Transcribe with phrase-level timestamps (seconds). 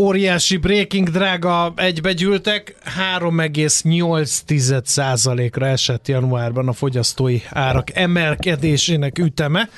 [0.00, 2.74] óriási breaking drága egybegyűltek,
[3.18, 9.68] 3,8%-ra esett januárban a fogyasztói árak emelkedésének üteme.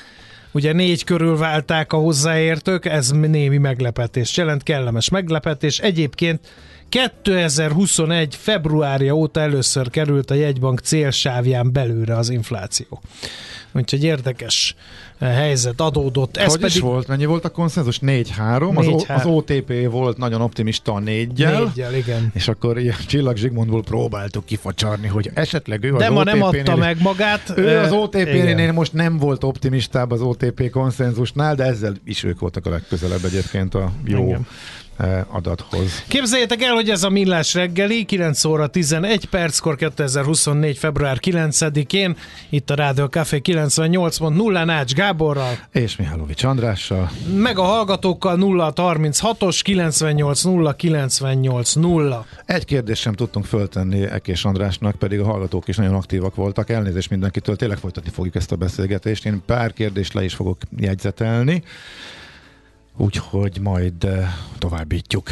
[0.51, 5.79] Ugye négy körül válták a hozzáértők, ez némi meglepetés jelent, kellemes meglepetés.
[5.79, 6.39] Egyébként
[6.89, 8.35] 2021.
[8.35, 13.01] februárja óta először került a jegybank célsávján belőle az infláció.
[13.73, 14.75] Úgyhogy érdekes
[15.17, 16.37] eh, helyzet adódott.
[16.37, 16.75] Ez Hogy pedig...
[16.75, 17.07] is volt?
[17.07, 17.99] Mennyi volt a konszenzus?
[18.01, 18.75] 4-3.
[18.75, 21.63] Az, az OTP volt nagyon optimista a négyel.
[21.63, 22.31] Négyel, igen.
[22.33, 26.75] És akkor ilyen Csillag Zsigmondból próbáltuk kifacsarni, hogy esetleg ő De az ma nem adta
[26.75, 27.53] meg magát.
[27.55, 32.65] Ő az OTP-nél most nem volt optimistább az OTP konszenzusnál, de ezzel is ők voltak
[32.65, 34.82] a legközelebb egyébként a jó igen Eh,
[35.27, 36.03] adathoz.
[36.07, 40.77] Képzeljétek el, hogy ez a Millás reggeli, 9 óra 11 perckor 2024.
[40.77, 42.15] február 9-én,
[42.49, 45.57] itt a Rádió Café 98.0 Nács Gáborral.
[45.71, 47.11] És Mihálovics Andrással.
[47.35, 52.25] Meg a hallgatókkal 0 36-os 98 98 0.
[52.45, 56.69] Egy kérdést sem tudtunk föltenni Ekés Andrásnak, pedig a hallgatók is nagyon aktívak voltak.
[56.69, 59.25] Elnézést mindenkitől, tényleg folytatni fogjuk ezt a beszélgetést.
[59.25, 61.63] Én pár kérdést le is fogok jegyzetelni.
[62.97, 65.29] Úgyhogy majd eh, továbbítjuk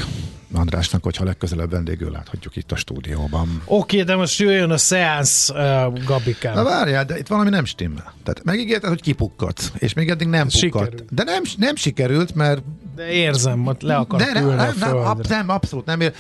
[0.54, 3.62] Andrásnak, hogyha legközelebb vendégül láthatjuk itt a stúdióban.
[3.66, 6.54] Oké, okay, de most jöjjön a szeánsz, uh, Gabikám.
[6.54, 8.14] Na várjál, de itt valami nem stimmel.
[8.24, 11.14] Tehát megígérted, hogy kipukkadsz, és még eddig nem pukkadt.
[11.14, 12.62] De nem, nem sikerült, mert...
[12.96, 16.02] De érzem, hogy le akar de nem, nem, nem, ab, nem, abszolút nem.
[16.02, 16.14] Ér.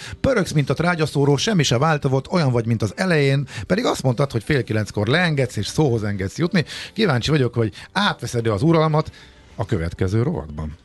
[0.53, 4.44] Mint a trágyaszóró, semmi se volt, olyan vagy, mint az elején, pedig azt mondtad, hogy
[4.44, 6.66] fél kilenckor leengedsz, és szóhoz engedsz jutni.
[6.94, 9.11] Kíváncsi vagyok, hogy átveszed az uralmat
[9.55, 10.78] a következő rovatban.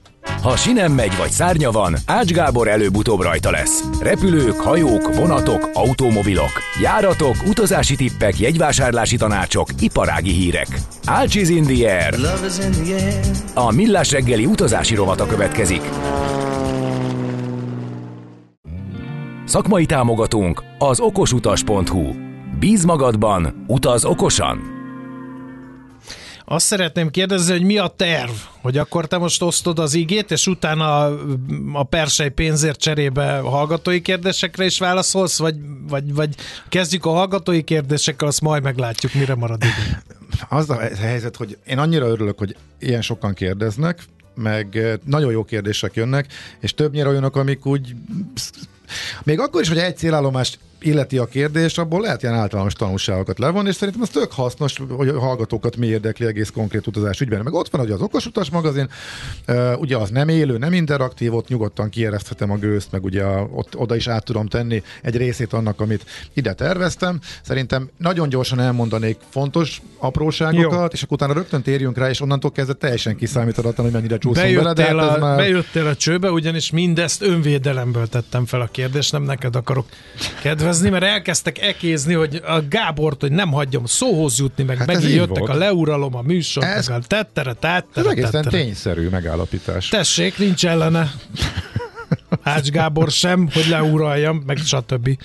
[0.47, 3.85] Ha sinem megy vagy szárnya van, Ács Gábor előbb-utóbb rajta lesz.
[4.01, 6.51] Repülők, hajók, vonatok, automobilok,
[6.83, 10.67] járatok, utazási tippek, jegyvásárlási tanácsok, iparági hírek.
[11.05, 12.15] Ács is in the air.
[13.55, 15.83] A Millás reggeli utazási rovata következik.
[19.45, 22.13] Szakmai támogatónk az okosutas.hu.
[22.59, 24.76] Bíz magadban, utaz okosan!
[26.49, 28.31] Azt szeretném kérdezni, hogy mi a terv?
[28.61, 31.05] Hogy akkor te most osztod az igét, és utána
[31.73, 35.55] a persely pénzért cserébe hallgatói kérdésekre is válaszolsz, vagy,
[35.89, 36.35] vagy, vagy
[36.69, 40.03] kezdjük a hallgatói kérdésekkel, azt majd meglátjuk, mire marad idő.
[40.49, 44.03] Az a helyzet, hogy én annyira örülök, hogy ilyen sokan kérdeznek,
[44.35, 46.27] meg nagyon jó kérdések jönnek,
[46.61, 47.95] és többnyire olyanok, amik úgy
[49.23, 53.69] még akkor is, hogy egy célállomást illeti a kérdés, abból lehet ilyen általános tanulságokat levonni,
[53.69, 57.41] és szerintem ez tök hasznos, hogy a hallgatókat mi érdekli egész konkrét utazás ügyben.
[57.43, 58.89] Meg ott van hogy az Okos Utas magazin,
[59.79, 63.97] ugye az nem élő, nem interaktív, ott nyugodtan kiereszthetem a gőzt, meg ugye ott, oda
[63.97, 67.19] is át tudom tenni egy részét annak, amit ide terveztem.
[67.43, 70.87] Szerintem nagyon gyorsan elmondanék fontos apróságokat, Jó.
[70.93, 74.73] és akkor utána rögtön térjünk rá, és onnantól kezdve teljesen kiszámíthatatlan, hogy mennyire csúszunk bele.
[74.73, 75.37] De hát a, már...
[75.37, 79.87] Bejöttél a csőbe, ugyanis mindezt önvédelemből tettem fel a kérdést, nem neked akarok
[80.43, 84.87] kedvezni érezni, mert elkezdtek ekézni, hogy a Gábort, hogy nem hagyjam szóhoz jutni, meg hát
[84.87, 85.51] megint jöttek volt.
[85.51, 89.89] a leuralom, a műsor, ez, meg a tettere, tettere, Ez egészen tényszerű megállapítás.
[89.89, 91.11] Tessék, nincs ellene.
[92.43, 95.19] Ács Gábor sem, hogy leuraljam, meg stb.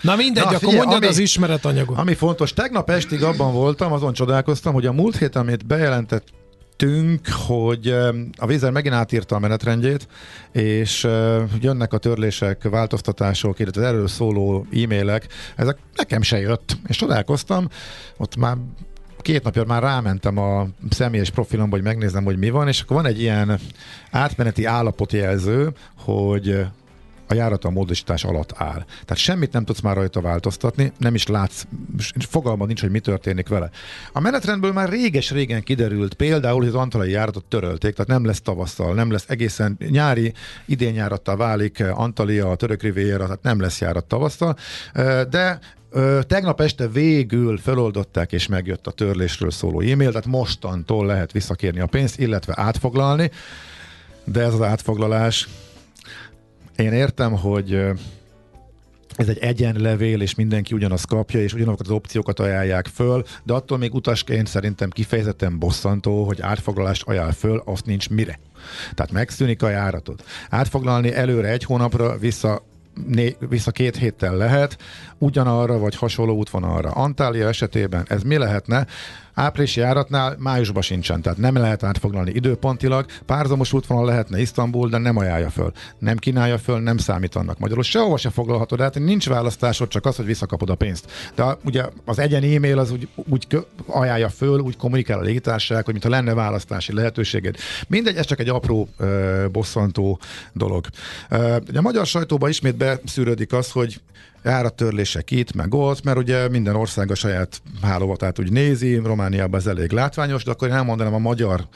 [0.00, 1.98] Na mindegy, Na, akkor mondjad ami, az ismeretanyagot.
[1.98, 6.26] Ami fontos, tegnap estig abban voltam, azon csodálkoztam, hogy a múlt hét, amit bejelentett
[6.78, 7.88] tettünk, hogy
[8.36, 10.08] a Vízer megint átírta a menetrendjét,
[10.52, 11.08] és
[11.60, 17.68] jönnek a törlések, változtatások, illetve erről szóló e-mailek, ezek nekem se jött, és csodálkoztam,
[18.16, 18.56] ott már
[19.20, 23.06] két napja már rámentem a személyes profilomba, hogy megnézem, hogy mi van, és akkor van
[23.06, 23.58] egy ilyen
[24.10, 26.66] átmeneti állapotjelző, hogy
[27.28, 28.84] a járata a módosítás alatt áll.
[28.86, 31.64] Tehát semmit nem tudsz már rajta változtatni, nem is látsz,
[32.18, 33.70] fogalma nincs, hogy mi történik vele.
[34.12, 38.94] A menetrendből már réges-régen kiderült például, hogy az antalai járatot törölték, tehát nem lesz tavasszal,
[38.94, 40.32] nem lesz egészen nyári,
[40.64, 44.56] idén válik Antalya, a török riviera, tehát nem lesz járat tavasszal,
[45.30, 45.58] de
[45.90, 51.80] Ö, tegnap este végül feloldották, és megjött a törlésről szóló e-mail, tehát mostantól lehet visszakérni
[51.80, 53.30] a pénzt, illetve átfoglalni,
[54.24, 55.48] de ez az átfoglalás
[56.78, 57.72] én értem, hogy
[59.16, 63.78] ez egy egyenlevél, és mindenki ugyanazt kapja, és ugyanazokat az opciókat ajánlják föl, de attól
[63.78, 68.38] még utasként szerintem kifejezetten bosszantó, hogy átfoglalást ajánl föl, azt nincs mire.
[68.94, 70.22] Tehát megszűnik a járatod.
[70.50, 72.62] Átfoglalni előre egy hónapra, vissza
[73.06, 74.78] né, vissza két héttel lehet,
[75.18, 76.90] ugyanarra vagy hasonló útvonalra.
[76.90, 78.86] Antália esetében ez mi lehetne?
[79.38, 83.06] Áprilisi járatnál májusban sincsen, tehát nem lehet átfoglalni időpontilag.
[83.26, 85.72] Párzamos útvonal lehetne Isztambul, de nem ajánlja föl.
[85.98, 87.82] Nem kínálja föl, nem számít annak magyarul.
[87.82, 91.10] Sehova se foglalhatod, hát nincs választásod, csak az, hogy visszakapod a pénzt.
[91.34, 95.92] De ugye az egyen e-mail az úgy, úgy ajánlja föl, úgy kommunikál a légitársaság, hogy
[95.92, 97.56] mintha lenne választási lehetőséged.
[97.88, 100.18] Mindegy, ez csak egy apró ö, bosszantó
[100.52, 100.86] dolog.
[101.28, 104.00] Ö, a magyar sajtóban ismét beszűrődik az, hogy
[104.48, 109.66] járattörlések itt, meg ott, mert ugye minden ország a saját hálóvatát úgy nézi, Romániában ez
[109.66, 111.66] elég látványos, de akkor én elmondanám a magyar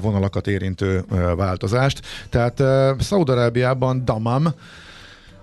[0.00, 1.04] vonalakat érintő
[1.36, 2.00] változást.
[2.30, 2.62] Tehát
[3.02, 4.46] Szaudarábiában Damam,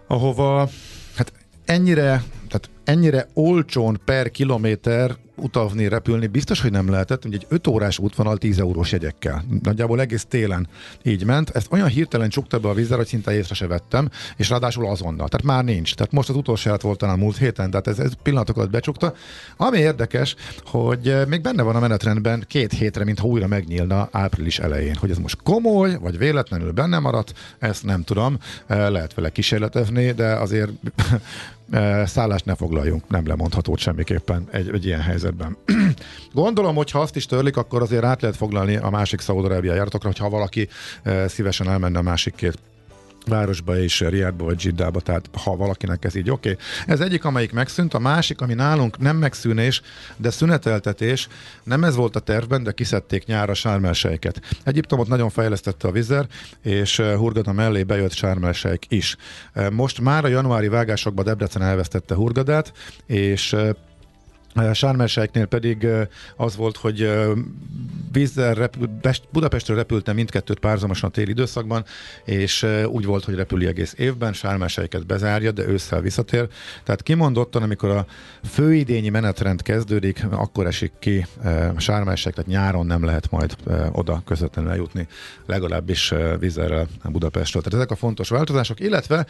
[0.07, 0.69] ahova
[1.15, 1.33] hát
[1.65, 7.67] ennyire, tehát ennyire olcsón per kilométer utazni, repülni biztos, hogy nem lehetett, hogy egy 5
[7.67, 9.43] órás útvonal 10 eurós jegyekkel.
[9.63, 10.67] Nagyjából egész télen
[11.03, 11.49] így ment.
[11.49, 15.27] Ezt olyan hirtelen csukta be a vízzel, hogy szinte észre se vettem, és ráadásul azonnal.
[15.27, 15.95] Tehát már nincs.
[15.95, 19.13] Tehát most az utolsó volt talán múlt héten, tehát ez, ez pillanatokat becsukta.
[19.57, 20.35] Ami érdekes,
[20.65, 24.95] hogy eh, még benne van a menetrendben két hétre, mintha újra megnyílna április elején.
[24.95, 28.37] Hogy ez most komoly, vagy véletlenül benne maradt, ezt nem tudom.
[28.67, 30.71] Eh, lehet vele kísérletezni, de azért
[32.05, 35.57] szállást ne foglaljunk, nem lemondható semmiképpen egy, egy ilyen helyzet helyzetben.
[36.33, 40.07] Gondolom, hogy ha azt is törlik, akkor azért át lehet foglalni a másik Szaúd-Arábia járatokra,
[40.07, 40.67] hogyha valaki
[41.27, 42.57] szívesen elmenne a másik két
[43.27, 46.51] városba és Riadba vagy Dzsiddába, tehát ha valakinek ez így oké.
[46.51, 46.63] Okay.
[46.85, 49.81] Ez egyik, amelyik megszűnt, a másik, ami nálunk nem megszűnés,
[50.17, 51.27] de szüneteltetés,
[51.63, 54.41] nem ez volt a tervben, de kiszedték nyára sármelsejket.
[54.63, 56.27] Egyiptomot nagyon fejlesztette a vizer,
[56.61, 59.15] és e, Hurgada mellé bejött sármelsejk is.
[59.53, 62.73] E, most már a januári vágásokban Debrecen elvesztette Hurgadát,
[63.05, 63.55] és
[64.73, 65.87] Sármelseiknél pedig
[66.35, 67.11] az volt, hogy
[68.11, 68.89] vízzel repül,
[69.31, 71.85] Budapestről repültem mindkettőt párzamosan a téli időszakban,
[72.25, 76.47] és úgy volt, hogy repüli egész évben, Sármelseiket bezárja, de ősszel visszatér.
[76.83, 78.05] Tehát kimondottan, amikor a
[78.43, 81.25] főidényi menetrend kezdődik, akkor esik ki
[81.77, 83.55] Sármelsejek, tehát nyáron nem lehet majd
[83.91, 85.07] oda közvetlenül eljutni,
[85.45, 87.61] legalábbis vízzel Budapestről.
[87.61, 89.25] Tehát ezek a fontos változások, illetve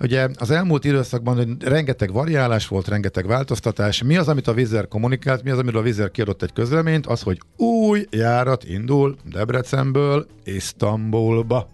[0.00, 4.02] ugye az elmúlt időszakban rengeteg variálás volt, rengeteg változtatás.
[4.02, 7.22] Mi az, amit a Vizer kommunikált, mi az, amiről a Vizer kiadott egy közleményt, az,
[7.22, 11.68] hogy új járat indul Debrecenből Isztambulba.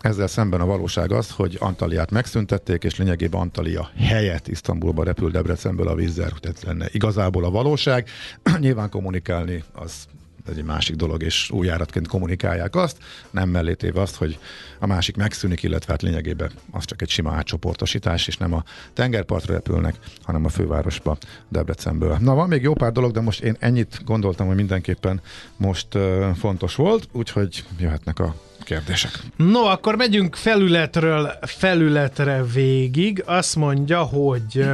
[0.00, 5.88] Ezzel szemben a valóság az, hogy Antaliát megszüntették, és lényegében Antalia helyett Isztambulba repül Debrecenből
[5.88, 6.32] a Vizer.
[6.32, 8.08] Tehát lenne igazából a valóság.
[8.58, 10.06] Nyilván kommunikálni az
[10.48, 12.96] egy másik dolog, és új járatként kommunikálják azt,
[13.30, 14.38] nem mellé azt, hogy
[14.78, 19.54] a másik megszűnik, illetve hát lényegében az csak egy sima átcsoportosítás, és nem a tengerpartra
[19.54, 21.18] repülnek, hanem a fővárosba,
[21.48, 22.16] Debrecenből.
[22.20, 25.20] Na, van még jó pár dolog, de most én ennyit gondoltam, hogy mindenképpen
[25.56, 29.12] most uh, fontos volt, úgyhogy jöhetnek a kérdések.
[29.36, 33.22] No, akkor megyünk felületről felületre végig.
[33.26, 34.64] Azt mondja, hogy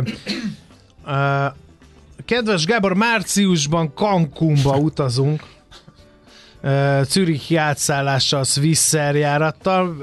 [1.06, 1.55] uh,
[2.25, 5.43] kedves Gábor, márciusban Cancúnba utazunk.
[7.02, 9.96] Zürich átszállással, Swisser járattal.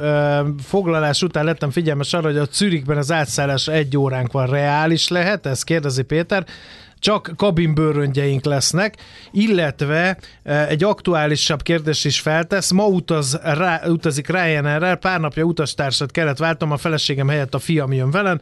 [0.63, 5.45] Foglalás után lettem figyelmes arra, hogy a Zürichben az átszállás egy óránk van reális lehet,
[5.45, 6.45] ezt kérdezi Péter
[7.01, 8.97] csak kabinbőröngyeink lesznek,
[9.31, 12.71] illetve egy aktuálisabb kérdés is feltesz.
[12.71, 17.93] Ma utaz, rá, utazik Ryanair-rel, pár napja utastársat kellett váltom, a feleségem helyett a fiam
[17.93, 18.39] jön velem.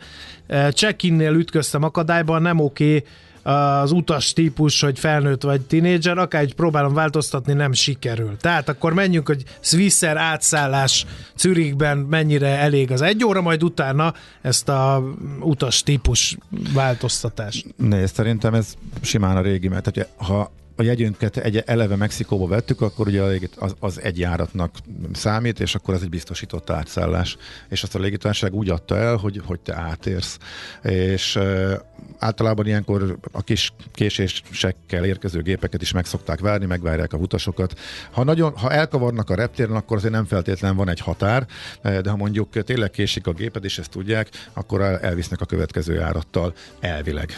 [0.73, 3.09] Check-innél ütköztem akadályban, nem oké, okay,
[3.43, 8.37] az utas típus, hogy felnőtt vagy tinédzser, akár egy próbálom változtatni, nem sikerül.
[8.37, 11.05] Tehát akkor menjünk, hogy Swisser átszállás
[11.37, 15.03] Zürichben mennyire elég az egy óra, majd utána ezt a
[15.39, 16.37] utas típus
[16.73, 17.65] változtatás.
[17.75, 23.07] Nézd, szerintem ez simán a régi, mert ha a jegyünket egy eleve Mexikóba vettük, akkor
[23.07, 23.21] ugye
[23.57, 24.75] az, az egy járatnak
[25.13, 27.37] számít, és akkor ez egy biztosított átszállás.
[27.69, 30.37] És azt a légitársaság úgy adta el, hogy, hogy te átérsz.
[30.83, 31.81] És e,
[32.19, 37.79] általában ilyenkor a kis késésekkel érkező gépeket is meg szokták várni, megvárják a utasokat.
[38.11, 41.45] Ha, nagyon, ha elkavarnak a reptéren, akkor azért nem feltétlenül van egy határ,
[41.81, 46.53] de ha mondjuk tényleg késik a géped, és ezt tudják, akkor elvisznek a következő járattal
[46.79, 47.37] elvileg.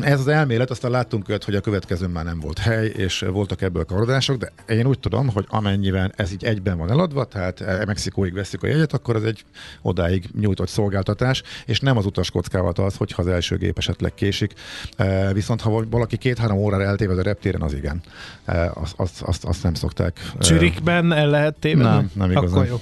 [0.00, 3.24] Ez az elmélet, aztán láttunk őt, hogy a következő már nem volt volt hely, és
[3.32, 7.60] voltak ebből karodások, de én úgy tudom, hogy amennyiben ez így egyben van eladva, tehát
[7.60, 9.44] e, Mexikóig veszik a jegyet, akkor ez egy
[9.82, 14.52] odáig nyújtott szolgáltatás, és nem az utas kockázat az, hogyha az első gép esetleg késik.
[14.96, 18.00] E, viszont ha valaki két-három órára eltéved a reptéren, az igen.
[18.74, 20.32] Azt, azt, azt, azt nem szokták.
[20.40, 21.82] Csürikben el lehet tévedni?
[21.82, 22.58] Nem, nem igazán.
[22.58, 22.80] Akkor jó.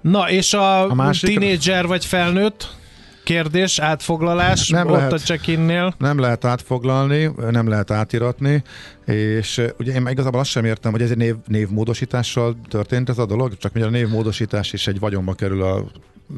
[0.00, 1.28] Na, és a, a másik...
[1.28, 2.80] tínédzser vagy felnőtt?
[3.24, 5.94] Kérdés, átfoglalás nem ott lehet, a check-innél?
[5.98, 8.62] Nem lehet átfoglalni, nem lehet átiratni,
[9.06, 13.26] és ugye én igazából azt sem értem, hogy ez egy név, névmódosítással történt ez a
[13.26, 15.84] dolog, csak mivel a névmódosítás is egy vagyonba kerül a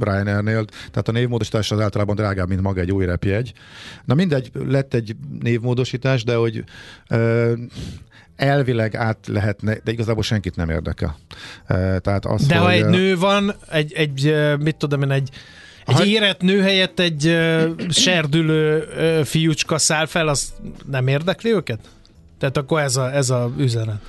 [0.01, 3.53] Ryanairnél, tehát a névmódosítás az általában drágább, mint maga egy új repjegy.
[4.05, 6.65] Na mindegy, lett egy névmódosítás, de hogy
[7.09, 7.53] ö,
[8.37, 11.17] elvileg át lehetne, de igazából senkit nem érdekel.
[11.67, 15.31] E, tehát az, de hogy, ha egy nő van, egy, egy mit tudom én, egy
[15.87, 16.05] egy ha...
[16.05, 20.53] érett nő helyett egy uh, serdülő uh, fiúcska száll fel, az
[20.91, 21.81] nem érdekli őket?
[22.39, 24.01] Tehát akkor ez a, ez a üzenet.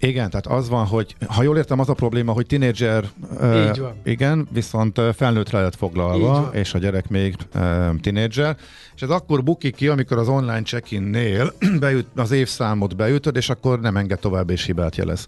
[0.00, 3.04] Igen, tehát az van, hogy ha jól értem, az a probléma, hogy tinédzser,
[3.40, 8.56] uh, igen, viszont felnőttre lett foglalva, és a gyerek még uh, tinédzser,
[8.94, 13.80] és ez akkor bukik ki, amikor az online check-innél beüt, az évszámot beütöd, és akkor
[13.80, 15.26] nem enged tovább, és hibát jelez.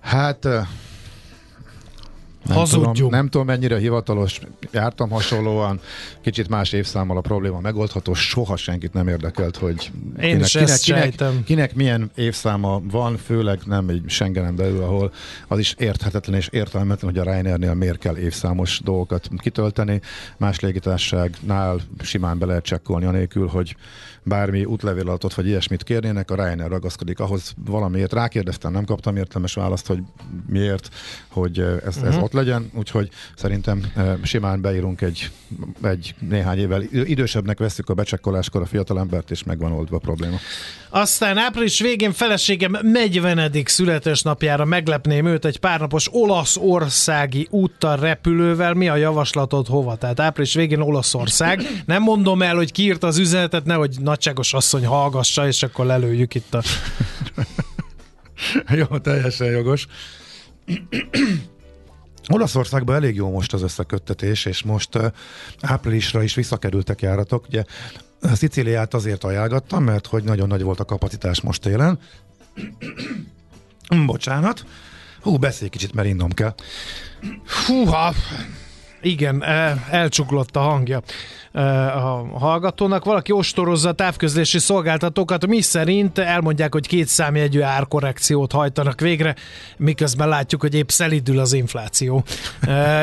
[0.00, 0.48] Hát
[2.44, 2.96] nem Hazudjunk.
[2.96, 4.40] Tudom, nem tudom mennyire hivatalos,
[4.72, 5.80] jártam hasonlóan,
[6.20, 11.44] kicsit más évszámmal a probléma megoldható, soha senkit nem érdekelt, hogy Én kinek, kinek, kinek,
[11.44, 15.12] kinek milyen évszáma van, főleg nem egy Schengenen belül, ahol
[15.48, 20.00] az is érthetetlen és értelmetlen, hogy a Ryanairnél miért kell évszámos dolgokat kitölteni,
[20.36, 23.76] más légitárságnál simán be lehet csekkolni anélkül, hogy
[24.22, 28.12] bármi útlevélatot vagy ilyesmit kérnének, a Ryanair ragaszkodik ahhoz valamiért.
[28.12, 29.98] Rákérdeztem, nem kaptam értelmes választ, hogy
[30.46, 30.88] miért,
[31.28, 32.08] hogy ez, uh-huh.
[32.08, 32.22] ez mhm.
[32.22, 35.30] ott legyen, úgyhogy szerintem simán beírunk egy,
[35.82, 40.36] egy néhány évvel idősebbnek veszük a becsekkoláskor a fiatalembert, és megvan oldva a probléma.
[40.92, 43.52] Aztán április végén feleségem 40.
[43.64, 48.74] születésnapjára meglepném őt egy párnapos olaszországi úttal repülővel.
[48.74, 49.96] Mi a javaslatod hova?
[49.96, 51.82] Tehát április végén Olaszország.
[51.86, 56.54] Nem mondom el, hogy kiírt az üzenetet, nehogy nagyságos asszony hallgassa, és akkor lelőjük itt
[56.54, 56.62] a...
[58.80, 59.86] jó, teljesen jogos.
[62.32, 65.12] Olaszországban elég jó most az összeköttetés, és most uh,
[65.60, 67.46] áprilisra is visszakerültek járatok.
[67.48, 67.64] Ugye
[68.22, 71.98] Szicíliát azért ajánlgattam, mert hogy nagyon nagy volt a kapacitás most télen.
[74.06, 74.64] Bocsánat.
[75.20, 76.54] Hú, beszélj kicsit, mert innom kell.
[77.66, 78.14] Húha!
[79.02, 79.42] Igen,
[79.90, 81.02] elcsuklott a hangja
[81.52, 83.04] a hallgatónak.
[83.04, 89.34] Valaki ostorozza a távközlési szolgáltatókat, mi szerint elmondják, hogy két számjegyű árkorrekciót hajtanak végre,
[89.76, 92.24] miközben látjuk, hogy épp szelidül az infláció.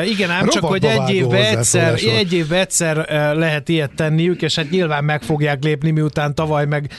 [0.04, 2.96] Igen, ám csak, hogy egy évben egyszer, egy évben egyszer
[3.36, 6.90] lehet ilyet tenniük, és hát nyilván meg fogják lépni, miután tavaly meg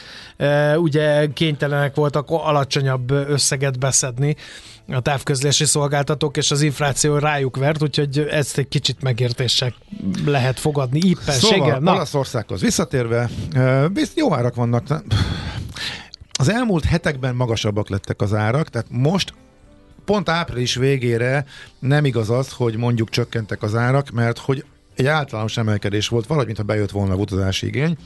[0.75, 4.35] ugye kénytelenek voltak alacsonyabb összeget beszedni
[4.91, 9.73] a távközlési szolgáltatók, és az infláció rájuk vert, úgyhogy ezt egy kicsit megértéssel
[10.25, 11.38] lehet fogadni éppenséggel.
[11.39, 11.93] Szóval, Na.
[11.93, 13.29] Olaszországhoz visszatérve,
[14.15, 14.83] jó árak vannak.
[16.31, 19.33] Az elmúlt hetekben magasabbak lettek az árak, tehát most
[20.05, 21.45] pont április végére
[21.79, 24.65] nem igaz az, hogy mondjuk csökkentek az árak, mert hogy
[24.95, 27.97] egy általános emelkedés volt, valahogy, mintha bejött volna a utazási igény,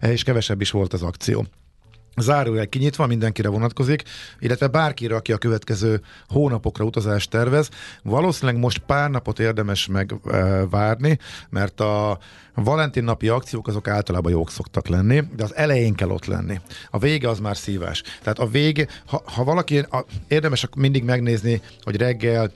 [0.00, 1.46] és kevesebb is volt az akció
[2.16, 4.02] zárójel kinyitva, mindenkire vonatkozik,
[4.38, 7.68] illetve bárkire, aki a következő hónapokra utazást tervez.
[8.02, 11.18] Valószínűleg most pár napot érdemes megvárni,
[11.50, 12.18] mert a
[12.54, 16.60] Valentin napi akciók azok általában jók szoktak lenni, de az elején kell ott lenni.
[16.90, 18.02] A vége az már szívás.
[18.22, 22.50] Tehát a vége, ha, ha valaki, a, érdemes mindig megnézni, hogy reggel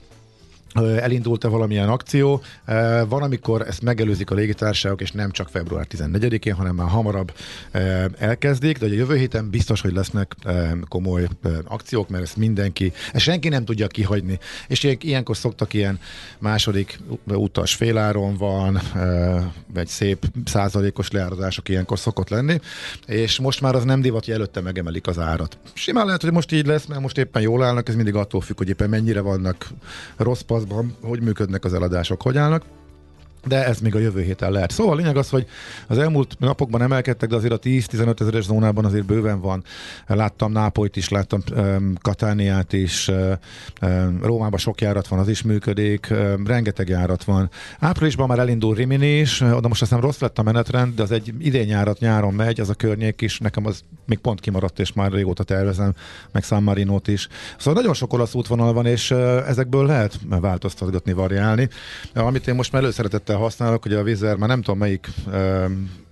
[0.75, 2.41] elindult-e valamilyen akció.
[3.07, 7.33] Van, amikor ezt megelőzik a légitársaságok, és nem csak február 14-én, hanem már hamarabb
[8.17, 10.35] elkezdik, de a jövő héten biztos, hogy lesznek
[10.87, 11.27] komoly
[11.65, 14.39] akciók, mert ezt mindenki, ezt senki nem tudja kihagyni.
[14.67, 15.99] És ilyenkor szoktak ilyen
[16.37, 18.81] második utas féláron van,
[19.75, 22.59] egy szép százalékos leárazások ilyenkor szokott lenni,
[23.05, 25.57] és most már az nem divat, hogy előtte megemelik az árat.
[25.73, 28.57] Simán lehet, hogy most így lesz, mert most éppen jól állnak, ez mindig attól függ,
[28.57, 29.67] hogy éppen mennyire vannak
[30.17, 32.63] rossz paszban, hogy működnek az eladások, hogy állnak
[33.45, 34.71] de ez még a jövő héten lehet.
[34.71, 35.45] Szóval a lényeg az, hogy
[35.87, 39.63] az elmúlt napokban emelkedtek, de azért a 10-15 ezeres zónában azért bőven van.
[40.07, 43.11] Láttam Nápolyt is, láttam um, Katániát is,
[43.81, 47.49] um, Rómában sok járat van, az is működik, um, rengeteg járat van.
[47.79, 51.33] Áprilisban már elindul Rimini is, oda most aztán rossz lett a menetrend, de az egy
[51.39, 55.11] idén járat nyáron megy, az a környék is, nekem az még pont kimaradt, és már
[55.11, 55.93] régóta tervezem,
[56.31, 57.27] meg San Marinót is.
[57.57, 61.69] Szóval nagyon sok olasz útvonal van, és uh, ezekből lehet változtatgatni, variálni.
[62.13, 65.07] Amit én most már előszeretettel használok, hogy a Vizer, már nem tudom melyik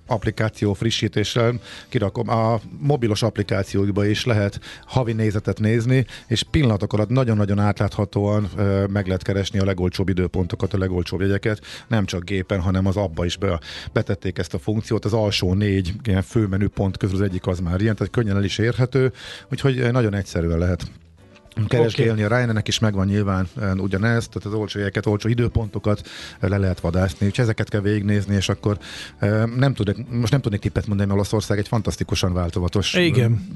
[0.08, 1.60] applikáció frissítéssel
[1.90, 2.30] kirakom.
[2.30, 9.06] A mobilos applikációkba is lehet havi nézetet nézni, és pillanatok alatt nagyon-nagyon átláthatóan ö, meg
[9.06, 13.38] lehet keresni a legolcsóbb időpontokat, a legolcsóbb jegyeket, nem csak gépen, hanem az abba is
[13.38, 13.60] be,
[13.94, 15.06] betették ezt a funkciót.
[15.06, 18.44] Az alsó négy ilyen főmenü pont közül az egyik az már ilyen, tehát könnyen el
[18.44, 19.12] is érhető,
[19.52, 20.84] úgyhogy nagyon egyszerűen lehet
[21.68, 22.12] keresgélni.
[22.12, 22.24] Okay.
[22.24, 23.48] A Ryanairnek is megvan nyilván
[23.78, 26.10] ugyanezt, tehát az olcsó jegyeket, olcsó időpontokat
[26.40, 28.78] le lehet vadászni, úgyhogy ezeket kell végignézni, és akkor
[29.56, 32.94] nem tudok, most nem tudnék tippet mondani, mert Olaszország egy fantasztikusan változatos.
[32.94, 33.48] Igen.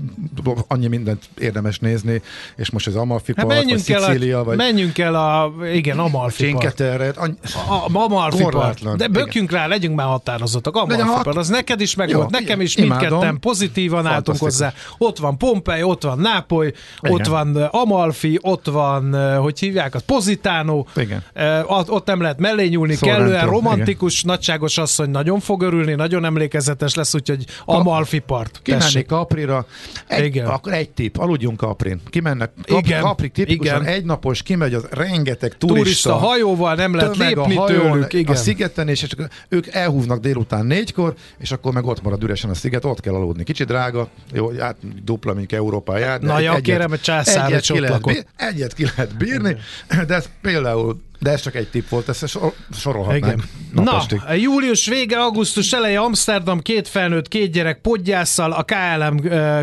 [0.67, 2.21] Annyi mindent érdemes nézni,
[2.55, 4.57] és most az Amalfi hát part, vagy Szicília, a, vagy...
[4.57, 6.79] Menjünk el a, igen, Amalfi part.
[7.17, 7.35] Annyi,
[7.69, 8.95] a, Amalfi part.
[8.95, 10.75] De bökjünk rá, legyünk már határozottak.
[10.75, 11.35] Amalfi part, hat...
[11.35, 14.73] az neked is megvolt, nekem is mindketten pozitívan álltunk hozzá.
[14.97, 20.01] Ott van Pompei, ott van Nápoly, ott van Amalfi, Amalfi, ott van, hogy hívják, az
[20.05, 21.23] Pozitánó, igen.
[21.67, 24.35] ott nem lehet mellé nyúlni, Sorrento, kellően romantikus, igen.
[24.35, 28.59] nagyságos asszony nagyon fog örülni, nagyon emlékezetes lesz, úgyhogy Amalfi part.
[28.63, 29.65] Kimenni Kaprira,
[30.07, 30.45] egy, igen.
[30.45, 32.01] akkor egy tip, aludjunk Kaprin.
[32.09, 33.01] Kimennek Kap, igen.
[33.01, 33.93] Capri tipikusan igen.
[33.93, 35.83] egynapos, kimegy az rengeteg turista.
[35.83, 38.13] Turista hajóval nem lehet lépni a hajón, tőlük.
[38.13, 38.33] Igen.
[38.33, 42.53] A szigeten, és csak ők elhúznak délután négykor, és akkor meg ott marad üresen a
[42.53, 43.43] sziget, ott kell aludni.
[43.43, 46.21] Kicsit drága, jó, hát dupla, mint Európáját.
[46.21, 49.57] Na jó, kérem, hogy császár, lehet bír, egyet ki lehet bírni,
[50.07, 52.39] de ez például de ez csak egy tipp volt, ezt
[52.73, 53.43] sorolhatnánk.
[53.73, 54.03] Na,
[54.35, 59.17] július vége, augusztus eleje Amsterdam, két felnőtt, két gyerek podgyásszal, a KLM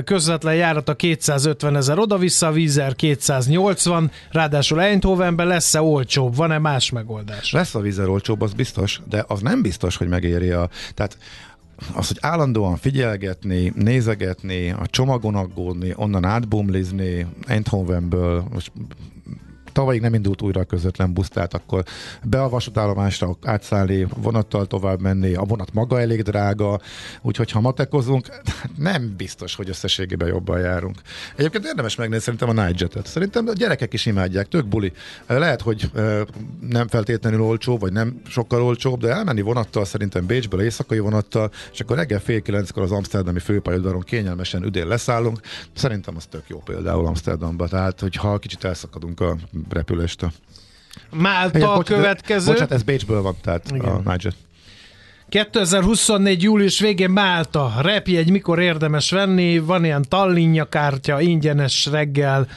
[0.04, 7.52] közvetlen járata 250 ezer oda-vissza, a Vízer 280, ráadásul Eindhovenben lesz-e olcsóbb, van-e más megoldás?
[7.52, 10.68] Lesz a Vízer olcsóbb, az biztos, de az nem biztos, hogy megéri a...
[10.94, 11.18] Tehát
[11.94, 18.73] az, hogy állandóan figyelgetni, nézegetni, a csomagon aggódni, onnan átbumlizni, Eindhovenből, most
[19.78, 21.85] tavalyig nem indult újra a közvetlen busz, tehát akkor
[22.23, 26.80] be a vasútállomásra átszállni, vonattal tovább menni, a vonat maga elég drága,
[27.23, 28.26] úgyhogy ha matekozunk,
[28.76, 30.97] nem biztos, hogy összességében jobban járunk.
[31.37, 33.06] Egyébként érdemes megnézni szerintem a Nightjet-et.
[33.06, 34.92] Szerintem a gyerekek is imádják, tök buli.
[35.26, 35.90] Lehet, hogy
[36.61, 41.80] nem feltétlenül olcsó, vagy nem sokkal olcsóbb, de elmenni vonattal szerintem Bécsből, éjszakai vonattal, és
[41.80, 45.40] akkor reggel fél kilenckor az Amsterdami főpályaudvaron kényelmesen üdén leszállunk.
[45.75, 47.68] Szerintem az tök jó például Amsterdamba.
[47.68, 49.37] Tehát, hogyha kicsit elszakadunk a
[49.72, 50.32] repüléstől.
[51.10, 52.50] Málta a következő.
[52.50, 53.84] Bocsánat, ez Bécsből van, tehát Igen.
[53.84, 54.32] a Niger.
[55.28, 56.42] 2024.
[56.42, 57.72] július végén Málta.
[57.80, 59.58] Repjegy mikor érdemes venni?
[59.58, 62.48] Van ilyen Tallinja kártya, ingyenes reggel.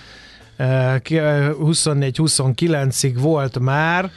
[0.58, 4.12] 24-29-ig eh, volt már.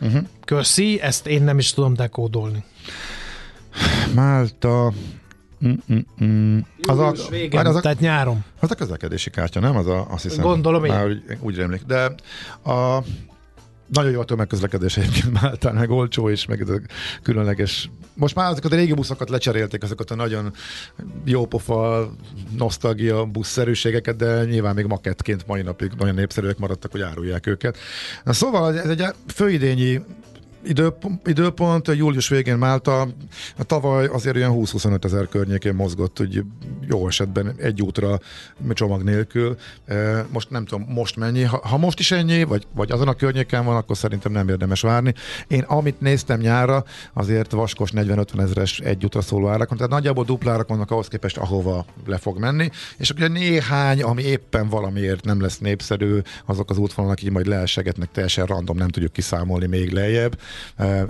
[0.00, 0.22] Uh-huh.
[0.44, 2.64] Köszi, ezt én nem is tudom dekódolni.
[4.14, 4.92] Málta.
[5.66, 6.66] Mm-mm-mm.
[6.82, 8.44] Az a, végén, az a, tehát nyáron.
[8.60, 9.76] Az a közlekedési kártya, nem?
[9.76, 10.44] Az a, azt hiszem.
[10.44, 11.04] Gondolom én.
[11.04, 11.82] Úgy, úgy rémlik.
[11.82, 12.14] De
[12.70, 13.02] a,
[13.92, 16.80] nagyon jó a tömegközlekedés egyébként Máltán, meg olcsó és meg ez a
[17.22, 17.90] különleges.
[18.14, 20.52] Most már azokat a régi buszokat lecserélték, azokat a nagyon
[21.24, 22.10] jópofa,
[22.58, 27.78] nosztalgia buszszerűségeket, de nyilván még makettként mai napig nagyon népszerűek maradtak, hogy árulják őket.
[28.24, 30.02] Na, szóval ez egy főidényi
[30.64, 33.00] időpont, időpont, július végén Málta,
[33.56, 36.42] a tavaly azért ilyen 20-25 ezer környékén mozgott, hogy
[36.88, 38.18] jó esetben egy útra
[38.72, 39.56] csomag nélkül.
[39.86, 41.42] E, most nem tudom, most mennyi.
[41.42, 44.80] Ha, ha most is ennyi, vagy, vagy azon a környéken van, akkor szerintem nem érdemes
[44.80, 45.14] várni.
[45.48, 50.68] Én amit néztem nyára, azért vaskos 40-50 ezeres egy útra szóló árakon, tehát nagyjából duplárak
[50.68, 55.58] vannak ahhoz képest, ahova le fog menni, és akkor néhány, ami éppen valamiért nem lesz
[55.58, 60.38] népszerű, azok az útvonalak így majd leesegetnek teljesen random, nem tudjuk kiszámolni még lejjebb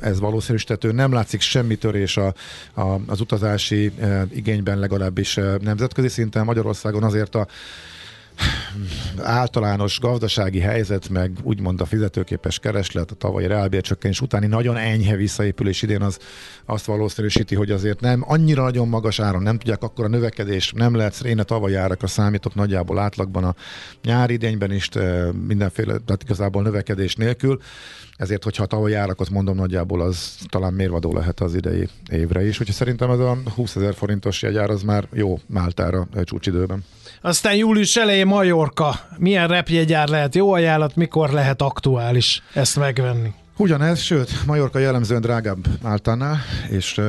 [0.00, 0.92] ez valószínűsítető.
[0.92, 2.34] Nem látszik semmi törés a,
[2.74, 3.92] a, az utazási
[4.34, 6.44] igényben legalábbis nemzetközi szinten.
[6.44, 7.46] Magyarországon azért a
[9.22, 15.82] általános gazdasági helyzet, meg úgymond a fizetőképes kereslet, a tavalyi reálbércsökkenés utáni nagyon enyhe visszaépülés
[15.82, 16.18] idén az
[16.64, 20.94] azt valószínűsíti, hogy azért nem annyira nagyon magas áron, nem tudják akkor a növekedés, nem
[20.94, 23.54] lehet, én a tavalyi árakra számítok nagyjából átlagban a
[24.02, 24.88] nyári idényben is
[25.46, 27.60] mindenféle, tehát igazából növekedés nélkül
[28.20, 32.60] ezért, hogyha a tavalyi árakot mondom nagyjából, az talán mérvadó lehet az idei évre is.
[32.60, 36.84] Úgyhogy szerintem ez a 20 ezer forintos jegyár az már jó Máltára csúcsidőben.
[37.22, 38.94] Aztán július elején Majorka.
[39.18, 43.32] Milyen repjegyár lehet jó ajánlat, mikor lehet aktuális ezt megvenni?
[43.56, 46.38] Ugyanez, sőt, Majorka jellemzően drágább Máltánál,
[46.70, 47.00] és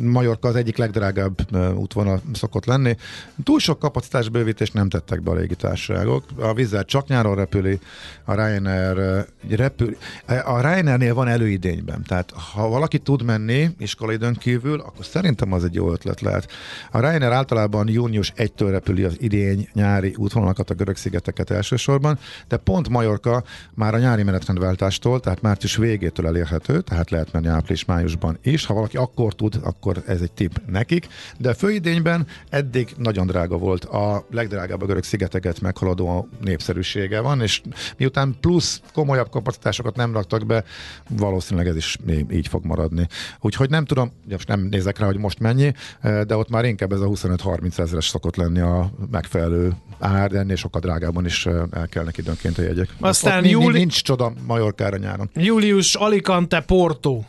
[0.00, 2.96] Majorka az egyik legdrágább útvonal szokott lenni.
[3.44, 6.24] Túl sok kapacitás bővítést nem tettek be a légitársaságok.
[6.38, 7.78] A Vizer csak nyáron repüli,
[8.24, 9.96] a Ryanair repül.
[10.44, 15.74] A Ryanairnél van előidényben, tehát ha valaki tud menni iskolaidőn kívül, akkor szerintem az egy
[15.74, 16.50] jó ötlet lehet.
[16.90, 22.18] A Ryanair általában június 1-től repüli az idény nyári útvonalakat, a görög szigeteket elsősorban,
[22.48, 23.42] de pont Majorka
[23.74, 28.66] már a nyári menetrendváltástól, tehát március végétől elérhető, tehát lehet menni április-májusban is.
[28.66, 31.06] Ha valaki akkor tud, akkor ez egy tip nekik.
[31.38, 33.84] De főidényben eddig nagyon drága volt.
[33.84, 37.62] A legdrágább a görög szigeteket meghaladó népszerűsége van, és
[37.96, 40.64] miután plusz komolyabb kapacitásokat nem raktak be,
[41.08, 41.98] valószínűleg ez is
[42.30, 43.06] így fog maradni.
[43.40, 47.00] Úgyhogy nem tudom, most nem nézek rá, hogy most mennyi, de ott már inkább ez
[47.00, 52.18] a 25-30 ezeres szokott lenni a megfelelő ár, de ennél sokkal drágában is el kellnek
[52.18, 52.88] időnként a jegyek.
[53.00, 53.64] Aztán ott júli...
[53.64, 55.30] nincs, nincs csoda Majorkára nyáron.
[55.34, 57.22] Július Alicante Porto.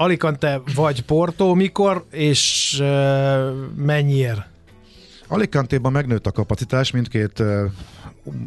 [0.00, 2.86] Alicante vagy Porto, mikor és uh,
[3.76, 4.40] mennyiért?
[5.28, 7.64] Alicante-ban megnőtt a kapacitás, mindkét uh,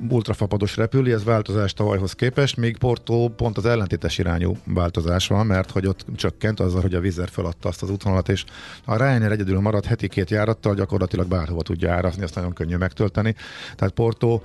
[0.10, 5.72] ultrafapados repüli, ez változás tavalyhoz képest, még Porto pont az ellentétes irányú változás van, mert
[5.72, 8.46] hogy ott csökkent azzal, hogy a Vizer feladta azt az útvonalat, és
[8.86, 13.36] a Ryanair egyedül maradt heti két járattal, gyakorlatilag bárhova tudja árazni, azt nagyon könnyű megtölteni.
[13.76, 14.39] Tehát Porto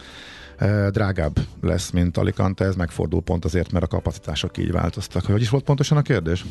[0.90, 5.24] drágább lesz, mint Alicante, ez megfordul pont azért, mert a kapacitások így változtak.
[5.24, 6.44] Hogy is volt pontosan a kérdés?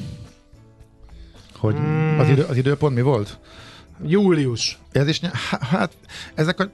[1.58, 2.20] Hogy mm.
[2.20, 3.38] az, idő, az időpont mi volt?
[4.06, 4.80] Július.
[4.92, 5.20] Ez is,
[5.72, 5.92] hát
[6.36, 6.70] ezek a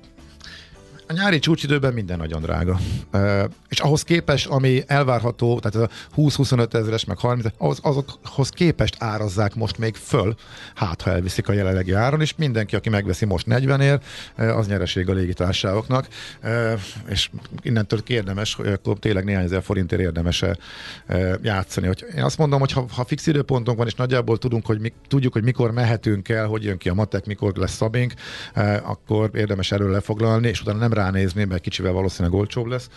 [1.07, 2.79] a nyári csúcsidőben minden nagyon drága.
[3.13, 8.49] Uh, és ahhoz képest, ami elvárható, tehát ez a 20-25 ezeres, meg 30, ahhoz, azokhoz
[8.49, 10.35] képest árazzák most még föl,
[10.75, 13.99] hát ha elviszik a jelenlegi áron, és mindenki, aki megveszi most 40 ér,
[14.35, 16.07] az nyereség a légitársaságoknak,
[16.43, 17.29] uh, és
[17.61, 20.43] innentől érdemes, hogy akkor tényleg néhány ezer forintért érdemes
[21.41, 21.87] játszani.
[21.87, 24.93] Hogy én azt mondom, hogy ha, ha fix időpontunk van, és nagyjából tudunk, hogy mi,
[25.07, 28.13] tudjuk, hogy mikor mehetünk el, hogy jön ki a matek, mikor lesz szabink,
[28.83, 32.89] akkor érdemes erről lefoglalni, és utána nem ránézni, mert kicsivel valószínűleg olcsóbb lesz.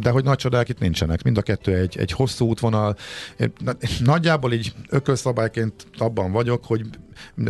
[0.00, 1.22] De hogy nagy csodák itt nincsenek.
[1.22, 2.96] Mind a kettő egy, egy hosszú útvonal.
[3.98, 6.86] Nagyjából így ökölszabályként abban vagyok, hogy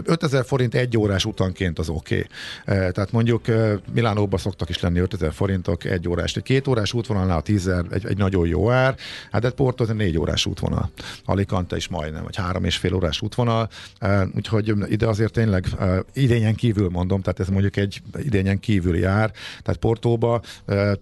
[0.05, 2.27] 5000 forint egy órás utanként az oké.
[2.67, 2.91] Okay.
[2.93, 3.45] Tehát mondjuk
[3.93, 6.37] Milánóban szoktak is lenni 5000 forintok egy órás.
[6.37, 8.95] Egy két órás útvonalnál a 10 egy, egy nagyon jó ár,
[9.31, 10.91] hát egy Porto az egy négy órás útvonal.
[11.25, 13.69] Alicante is majdnem, vagy három és fél órás útvonal,
[14.37, 15.67] úgyhogy ide azért tényleg
[16.13, 19.33] idényen kívül mondom, tehát ez mondjuk egy idényen kívüli jár,
[19.63, 20.41] tehát Portóba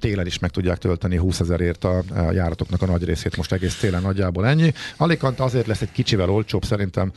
[0.00, 4.02] télen is meg tudják tölteni 20 ezerért a járatoknak a nagy részét, most egész télen
[4.02, 4.72] nagyjából ennyi.
[4.96, 7.12] Alicante azért lesz egy kicsivel olcsóbb szerintem,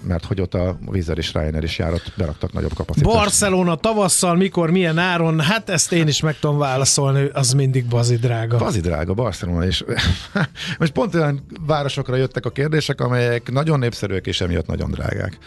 [0.00, 3.16] mert hogy ott a Vizer és Ryanair is járat, beraktak nagyobb kapacitást.
[3.16, 5.40] Barcelona tavasszal, mikor, milyen áron?
[5.40, 8.56] Hát ezt én is meg tudom válaszolni, az mindig bazi drága.
[8.58, 9.84] Bazi drága, Barcelona is.
[10.78, 15.38] Most pont olyan városokra jöttek a kérdések, amelyek nagyon népszerűek és emiatt nagyon drágák.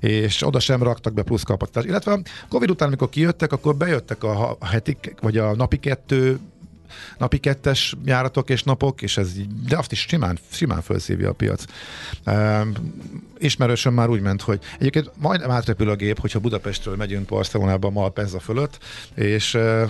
[0.00, 1.86] És oda sem raktak be plusz kapacitást.
[1.86, 6.38] Illetve a Covid után, amikor kijöttek, akkor bejöttek a hetik, vagy a napi kettő
[7.18, 9.32] napi kettes járatok és napok, és ez
[9.68, 11.64] de azt is simán, simán felszívja a piac.
[12.26, 12.66] Uh,
[13.38, 18.40] ismerősöm már úgy ment, hogy egyébként majdnem átrepül a gép, hogyha Budapestről megyünk Barcelonába Malpenza
[18.40, 18.78] fölött,
[19.14, 19.88] és uh,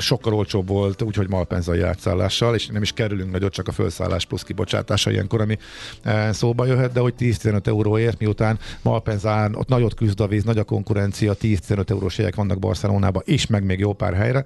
[0.00, 4.42] sokkal olcsóbb volt, úgyhogy Malpenzai átszállással, és nem is kerülünk nagyot, csak a felszállás plusz
[4.42, 5.58] kibocsátása ilyenkor, ami
[6.02, 10.58] e, szóba jöhet, de hogy 10-15 euróért, miután Malpenzán ott nagyot küzd a víz, nagy
[10.58, 14.44] a konkurencia, 10-15 eurós jegyek vannak Barcelonában, és meg még jó pár helyre.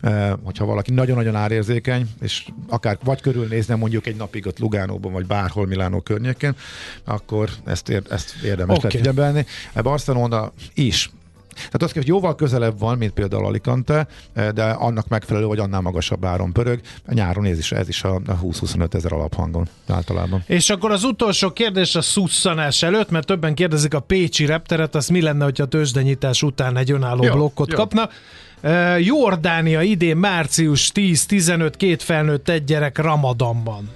[0.00, 5.26] E, hogyha valaki nagyon-nagyon árérzékeny, és akár vagy körülnézne mondjuk egy napig ott Lugánóban, vagy
[5.26, 6.54] bárhol Milánó környékén,
[7.04, 8.90] akkor ezt, ér, ezt érdemes okay.
[8.90, 9.46] figyelni.
[9.72, 11.10] E, Barcelona is
[11.54, 14.06] tehát az hogy jóval közelebb van, mint például Alicante,
[14.54, 16.80] de annak megfelelő, vagy annál magasabb áron pörög.
[17.06, 20.42] A nyáron ez is, ez is a 20-25 ezer alaphangon általában.
[20.46, 25.08] És akkor az utolsó kérdés a szusszanás előtt, mert többen kérdezik a Pécsi repteret, az
[25.08, 27.76] mi lenne, hogyha a tőzsdenyítás után egy önálló jó, blokkot jó.
[27.76, 28.08] kapna.
[28.98, 33.90] Jordánia idén március 10-15, két felnőtt, egy gyerek Ramadanban.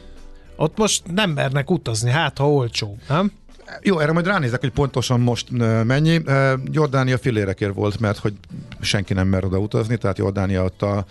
[0.57, 3.33] Ott most nem mernek utazni, hát ha olcsó, nem?
[3.83, 5.51] Jó, erre majd ránézek, hogy pontosan most
[5.85, 6.23] mennyi.
[6.71, 8.35] Jordánia fillérekért volt, mert hogy
[8.81, 11.05] senki nem mer oda utazni, tehát Jordánia ott a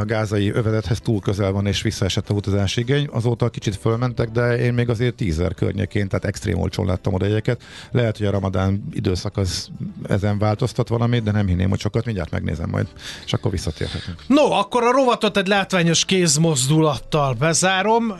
[0.00, 3.08] a gázai övezethez túl közel van, és visszaesett a utazási igény.
[3.10, 7.62] Azóta kicsit fölmentek, de én még azért tízer környékén, tehát extrém olcsón láttam oda jegyeket.
[7.90, 9.68] Lehet, hogy a ramadán időszak az
[10.08, 12.86] ezen változtat valamit, de nem hinném, hogy sokat mindjárt megnézem majd,
[13.24, 14.22] és akkor visszatérhetünk.
[14.26, 18.14] No, akkor a rovatot egy látványos kézmozdulattal bezárom.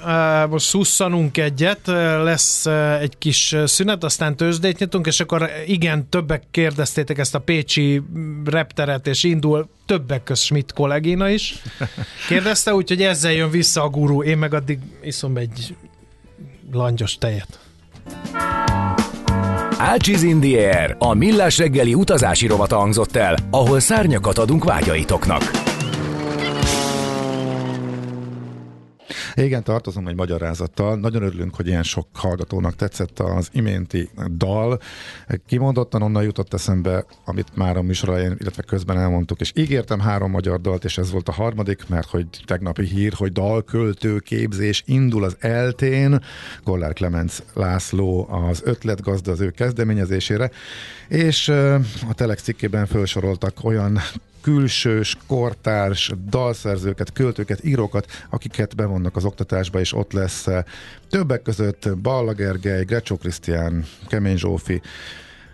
[0.51, 1.87] Most szusszanunk egyet,
[2.23, 2.67] lesz
[3.01, 8.03] egy kis szünet, aztán tőzsdét nyitunk, és akkor igen, többek kérdeztétek ezt a pécsi
[8.45, 11.63] repteret, és indul többek köz Schmidt kollégina is.
[12.29, 14.23] Kérdezte, úgyhogy ezzel jön vissza a gurú.
[14.23, 15.77] Én meg addig iszom egy
[16.73, 17.59] langyos tejet.
[19.79, 25.75] Ácsiz Indier, a millás reggeli utazási rovata hangzott el, ahol szárnyakat adunk vágyaitoknak.
[29.37, 30.97] Igen, tartozom egy magyarázattal.
[30.97, 34.81] Nagyon örülünk, hogy ilyen sok hallgatónak tetszett az iménti dal.
[35.47, 40.31] Kimondottan onnan jutott eszembe, amit már a műsor elején, illetve közben elmondtuk, és ígértem három
[40.31, 45.25] magyar dalt, és ez volt a harmadik, mert hogy tegnapi hír, hogy dalköltő képzés indul
[45.25, 46.23] az eltén.
[46.65, 50.51] Kollár Clemens László az ötletgazda az ő kezdeményezésére,
[51.09, 51.49] és
[52.09, 53.99] a Telex cikkében felsoroltak olyan
[54.47, 60.63] külsős, kortárs, dalszerzőket, költőket, írókat, akiket bevonnak az oktatásba, és ott lesz eh,
[61.11, 64.81] többek között Balla Gergely, Grecsó Krisztián, Kemény Zsófi,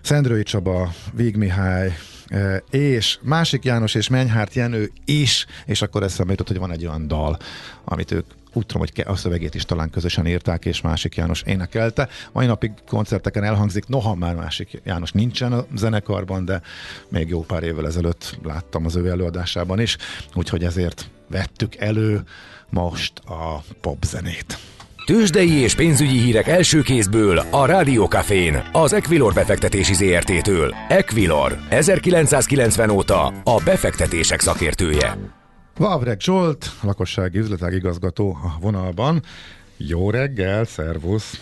[0.00, 6.30] Szendrői Csaba, Víg Mihály, eh, és Másik János és Menyhárt Jenő is, és akkor eszembe
[6.30, 7.38] jutott, hogy van egy olyan dal,
[7.84, 12.08] amit ők úgy tudom, hogy a szövegét is talán közösen írták, és Másik János énekelte.
[12.32, 16.60] Mai napig koncerteken elhangzik, noha már Másik János nincsen a zenekarban, de
[17.08, 19.96] még jó pár évvel ezelőtt láttam az ő előadásában is,
[20.34, 22.22] úgyhogy ezért vettük elő
[22.70, 24.58] most a popzenét.
[25.06, 30.74] Tőzsdei és pénzügyi hírek első kézből a Rádiókafén, az Equilor befektetési ZRT-től.
[30.88, 35.41] Equilor, 1990 óta a befektetések szakértője.
[35.76, 39.22] Vavreg Zsolt, lakossági üzletág igazgató a vonalban.
[39.76, 41.40] Jó reggel, szervusz!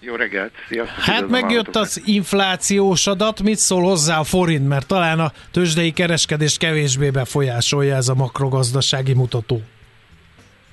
[0.00, 0.98] Jó reggelt, sziasztok!
[0.98, 6.58] Hát megjött az inflációs adat, mit szól hozzá a forint, mert talán a tőzsdei kereskedést
[6.58, 9.62] kevésbé befolyásolja ez a makrogazdasági mutató.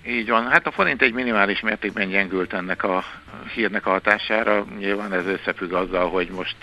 [0.07, 0.49] Így van.
[0.49, 3.03] Hát a forint egy minimális mértékben gyengült ennek a
[3.53, 4.65] hírnek a hatására.
[4.77, 6.55] Nyilván ez összefügg azzal, hogy most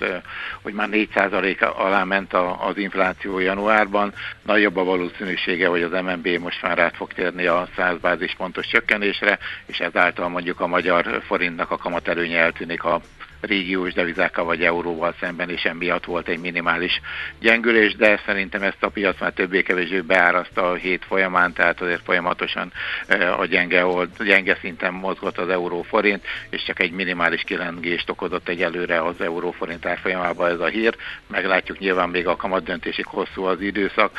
[0.62, 2.33] hogy már 4% alá ment
[2.68, 4.12] az infláció januárban.
[4.42, 9.38] Nagyobb a valószínűsége, hogy az MNB most már át fog térni a 100 bázispontos csökkenésre,
[9.66, 13.01] és ezáltal mondjuk a magyar forintnak a kamatelőnye eltűnik a
[13.40, 17.01] régiós devizákkal vagy euróval szemben, és emiatt volt egy minimális
[17.40, 22.72] gyengülés, de szerintem ezt a piac már többé-kevésbé beáraszta a hét folyamán, tehát azért folyamatosan
[23.38, 28.62] a gyenge, old, gyenge szinten mozgott az euróforint, és csak egy minimális kilengést okozott egy
[28.62, 30.96] előre az euróforint árfolyamában ez a hír.
[31.27, 34.18] Meglátjuk nyilván még a kamat döntésig hosszú az időszak,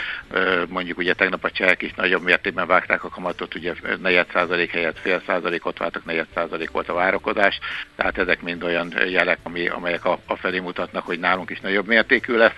[0.68, 5.00] mondjuk ugye tegnap a csehek is nagyobb mértékben vágták a kamatot, ugye 4 százalék helyett
[5.00, 7.60] fél százalékot váltak, 4 százalék volt a várakozás,
[7.96, 11.88] tehát ezek mind olyan jelek, ami, amelyek a, a felé mutatnak, hogy nálunk is nagyobb
[11.88, 12.58] mértékű lesz.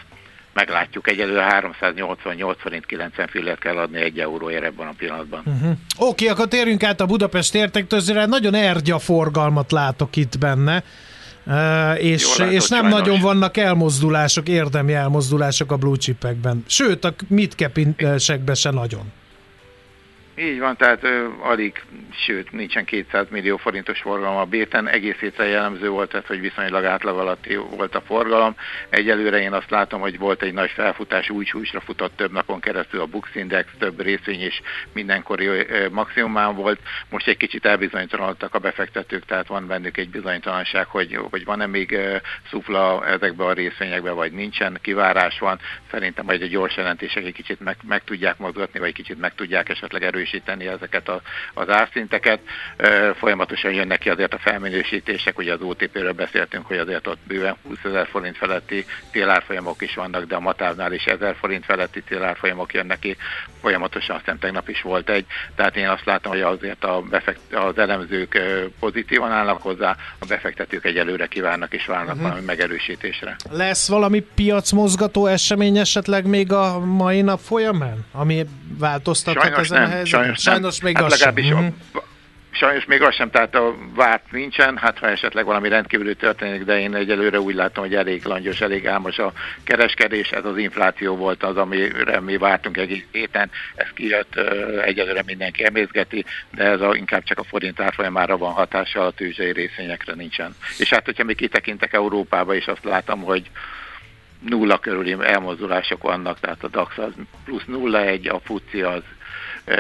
[0.54, 5.44] Meglátjuk, egyelőre 388 forint 90 fillet kell adni egy euróért ebben a pillanatban.
[5.46, 5.78] Uh-huh.
[6.10, 8.26] Oké, akkor térjünk át a Budapest értektőzőre.
[8.26, 10.84] Nagyon ergya forgalmat látok itt benne.
[11.46, 13.00] Uh, és, látod, és nem sajnos.
[13.00, 16.64] nagyon vannak elmozdulások, érdemi elmozdulások a blue chipekben.
[16.68, 17.80] Sőt, a midcap
[18.56, 19.12] se nagyon.
[20.42, 21.84] Így van, tehát ö, alig,
[22.26, 26.84] sőt, nincsen 200 millió forintos forgalom a béten, egész héten jellemző volt, tehát hogy viszonylag
[26.84, 28.56] átlag alatti volt a forgalom.
[28.90, 33.00] Egyelőre én azt látom, hogy volt egy nagy felfutás, úgy húsra futott több napon keresztül
[33.00, 34.62] a Bux Index, több részvény is
[34.94, 36.80] mindenkori ö, maximumán volt.
[37.10, 41.92] Most egy kicsit elbizonytalanodtak a befektetők, tehát van bennük egy bizonytalanság, hogy, hogy van-e még
[41.92, 42.16] ö,
[42.50, 45.60] szufla ezekbe a részvényekbe, vagy nincsen, kivárás van.
[45.92, 49.70] Szerintem majd a gyors jelentések egy kicsit meg, meg tudják mozgatni, vagy kicsit meg tudják
[49.70, 51.22] esetleg erősíteni erősíteni ezeket a,
[51.54, 52.40] az árszinteket.
[53.16, 57.78] Folyamatosan jönnek ki azért a felminősítések, ugye az OTP-ről beszéltünk, hogy azért ott bőven 20
[57.84, 63.00] ezer forint feletti télárfolyamok is vannak, de a Matávnál is 1000 forint feletti télárfolyamok jönnek
[63.00, 63.18] ki.
[63.62, 67.78] Folyamatosan aztán tegnap is volt egy, tehát én azt látom, hogy azért a befekt, az
[67.78, 68.42] elemzők
[68.80, 72.30] pozitívan állnak hozzá, a befektetők egyelőre kívánnak és várnak uh-huh.
[72.30, 73.36] valami megerősítésre.
[73.50, 78.46] Lesz valami piacmozgató esemény esetleg még a mai nap folyamán, ami
[78.78, 80.11] változtathat Sajnos ezen nem, a helyzeten?
[80.12, 81.34] Sajnos, sajnos még hát az sem.
[81.36, 81.74] Uh-huh.
[82.54, 86.80] Sajnos még az sem, tehát a várt nincsen, hát ha esetleg valami rendkívül történik, de
[86.80, 91.44] én egyelőre úgy látom, hogy elég langyos, elég álmos a kereskedés, ez az infláció volt
[91.44, 94.36] az, amire mi vártunk egész héten, ez kijött,
[94.86, 99.52] egyelőre mindenki emészgeti, de ez a, inkább csak a forint árfolyamára van hatása, a tőzsdei
[99.52, 100.56] részvényekre nincsen.
[100.78, 103.50] És hát, hogyha még kitekintek Európába, és azt látom, hogy
[104.50, 107.12] nulla körüli elmozdulások vannak, tehát a DAX az
[107.46, 109.02] plusz 0,1, a FUCI az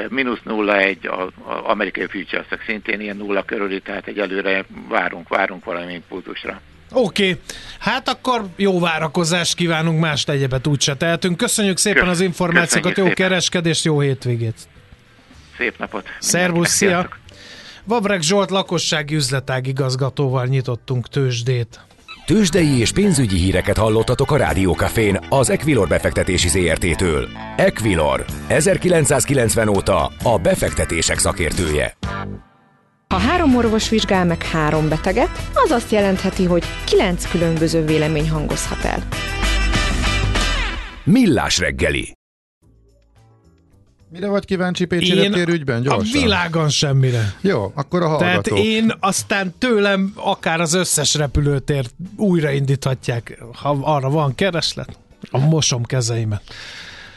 [0.09, 1.29] mínusz 0,1, az
[1.63, 6.61] amerikai futures szintén ilyen nulla körüli, tehát egyelőre várunk, várunk valami impulzusra.
[6.91, 7.41] Oké, okay.
[7.79, 11.37] hát akkor jó várakozást kívánunk, más egyebet úgyse tehetünk.
[11.37, 12.19] Köszönjük szépen Köszönjük.
[12.19, 13.27] az információkat, jó szépen.
[13.27, 14.55] kereskedést, jó hétvégét!
[15.57, 16.07] Szép napot!
[16.19, 17.09] Szervusz, szia!
[17.83, 21.79] Vavreg Zsolt lakossági üzletág igazgatóval nyitottunk tőzsdét.
[22.25, 27.29] Tőzsdei és pénzügyi híreket hallottatok a Rádiókafén az Equilor befektetési ZRT-től.
[27.55, 31.97] Equilor, 1990 óta a befektetések szakértője.
[33.07, 38.83] Ha három orvos vizsgál meg három beteget, az azt jelentheti, hogy kilenc különböző vélemény hangozhat
[38.83, 39.07] el.
[41.03, 42.19] Millás reggeli
[44.11, 45.85] Mire vagy kíváncsi Pécsi Én ügyben?
[45.87, 47.33] A világon semmire.
[47.41, 48.41] Jó, akkor a hallgató.
[48.55, 54.97] Tehát én aztán tőlem akár az összes repülőtért újraindíthatják, ha arra van kereslet.
[55.29, 56.41] A mosom kezeimet.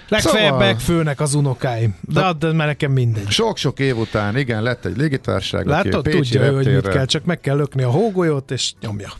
[0.09, 1.96] Legfeljebb Szóval- megfőnek az unokáim.
[2.00, 3.30] De add már nekem mindegy.
[3.30, 7.24] Sok-sok év után, igen, lett egy légitárság, Látod, aki tudja ő, hogy mit kell, csak
[7.24, 9.12] meg kell lökni a hógolyót, és nyomja.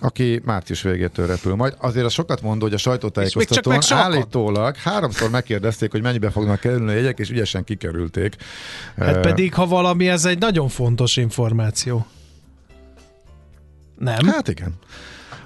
[0.00, 1.54] Aki március végétől repül.
[1.54, 6.90] Majd azért az sokat mondó, hogy a sajtótájékoztatón állítólag háromszor megkérdezték, hogy mennyibe fognak kerülni
[6.90, 8.36] a jegyek, és ügyesen kikerülték.
[8.96, 12.06] Hát pedig, ha valami, ez egy nagyon fontos információ.
[13.98, 14.26] Nem?
[14.26, 14.74] Hát igen.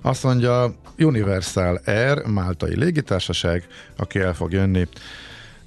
[0.02, 4.88] Azt mondja Universal Air, máltai légitársaság, aki el fog jönni.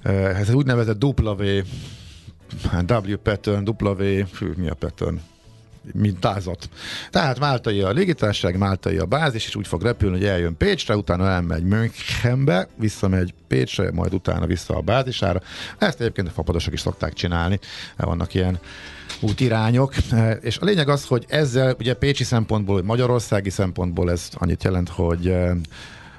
[0.02, 1.44] Ez úgynevezett W,
[2.70, 5.20] hát W pattern, W, fű, mi a pattern?
[5.92, 6.68] Mintázat.
[7.10, 11.28] Tehát Máltai a légitársaság, Máltai a bázis, és úgy fog repülni, hogy eljön Pécsre, utána
[11.28, 15.40] elmegy Münchenbe, visszamegy Pécsre, majd utána vissza a bázisára.
[15.78, 17.58] Ezt egyébként a fapadosok is szokták csinálni,
[17.96, 18.58] vannak ilyen
[19.20, 24.28] útirányok, Eh, és a lényeg az, hogy ezzel ugye pécsi szempontból, vagy magyarországi szempontból ez
[24.34, 25.50] annyit jelent, hogy eh,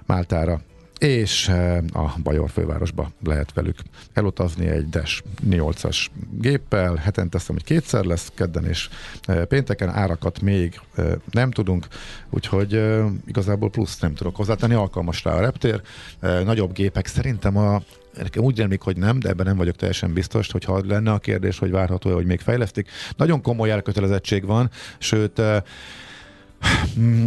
[0.06, 0.62] Máltára
[1.00, 3.80] és eh, a Bajor fővárosba lehet velük
[4.14, 8.90] elutazni egy DES 8-as géppel, hetente azt hogy kétszer lesz, kedden és
[9.24, 11.88] eh, pénteken, árakat még eh, nem tudunk,
[12.30, 12.82] úgyhogy
[13.26, 15.82] igazából plusz nem tudok hozzátenni, alkalmas rá a reptér,
[16.20, 17.82] nagyobb gépek szerintem a
[18.18, 21.20] Nekem úgy rémlik, hogy nem, de ebben nem vagyok teljesen biztos, hogy ha lenne a
[21.20, 22.90] kérdés, hogy várható hogy még fejlesztik.
[23.18, 25.42] Nagyon komoly elkötelezettség van, sőt,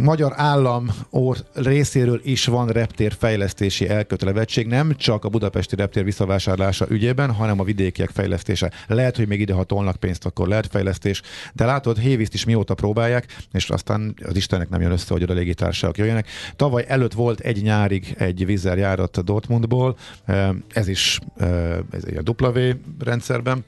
[0.01, 7.33] magyar állam or részéről is van reptérfejlesztési elkötelezettség, nem csak a budapesti reptér visszavásárlása ügyében,
[7.33, 8.71] hanem a vidékiek fejlesztése.
[8.87, 11.21] Lehet, hogy még ide, ha tolnak pénzt, akkor lehet fejlesztés,
[11.53, 15.33] de látod, Héviszt is mióta próbálják, és aztán az Istennek nem jön össze, hogy oda
[15.33, 16.27] légitársaságok jöjjenek.
[16.55, 22.43] Tavaly előtt volt egy nyárig egy vízerjárat Dortmundból, eh, ez is eh, ez egy a
[22.43, 23.63] W rendszerben,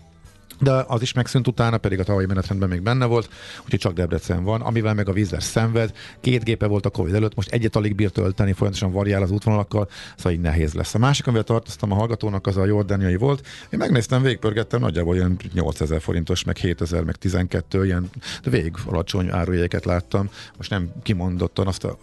[0.62, 3.30] de az is megszűnt utána, pedig a tavalyi menetrendben még benne volt,
[3.64, 5.92] úgyhogy csak Debrecen van, amivel meg a vízes szenved.
[6.20, 9.90] Két gépe volt a Covid előtt, most egyet alig bír tölteni, folyamatosan variál az útvonalakkal,
[10.16, 10.94] szóval így nehéz lesz.
[10.94, 13.48] A másik, amivel tartoztam a hallgatónak, az a jordániai volt.
[13.70, 18.10] Én megnéztem, végpörgettem, nagyjából ilyen 8000 forintos, meg 7000, meg 12, ilyen
[18.44, 20.30] de végig alacsony árujegyeket láttam.
[20.58, 21.98] Most nem kimondottan azt a,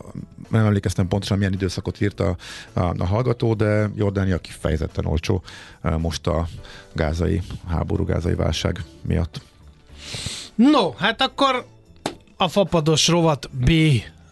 [0.49, 2.37] nem emlékeztem pontosan, milyen időszakot írt a,
[2.73, 5.43] a, a hallgató, de Jordánia kifejezetten olcsó
[5.97, 6.49] most a
[6.93, 9.41] gázai háború, gázai válság miatt.
[10.55, 11.67] No, hát akkor
[12.37, 13.71] a fapados rovat B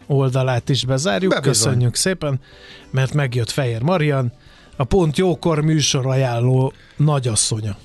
[0.07, 1.33] oldalát is bezárjuk.
[1.33, 1.53] Be bizony.
[1.53, 2.40] Köszönjük szépen,
[2.90, 4.33] mert megjött Fehér Marian,
[4.77, 7.77] a Pont Jókor műsor ajánló nagyasszonya.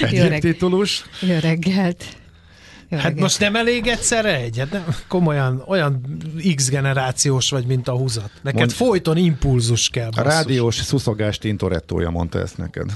[0.00, 1.04] Egyéb reg- titulus.
[1.20, 2.04] Jó reggelt!
[2.90, 4.70] Hát most nem elég egyszerre egyet?
[4.70, 4.84] Nem?
[5.08, 6.18] Komolyan, olyan
[6.54, 8.30] X generációs vagy, mint a húzat.
[8.42, 10.06] Neked Mond- folyton impulzus kell.
[10.06, 10.32] A basszus.
[10.32, 12.90] rádiós szuszogás Tintorettója mondta ezt neked.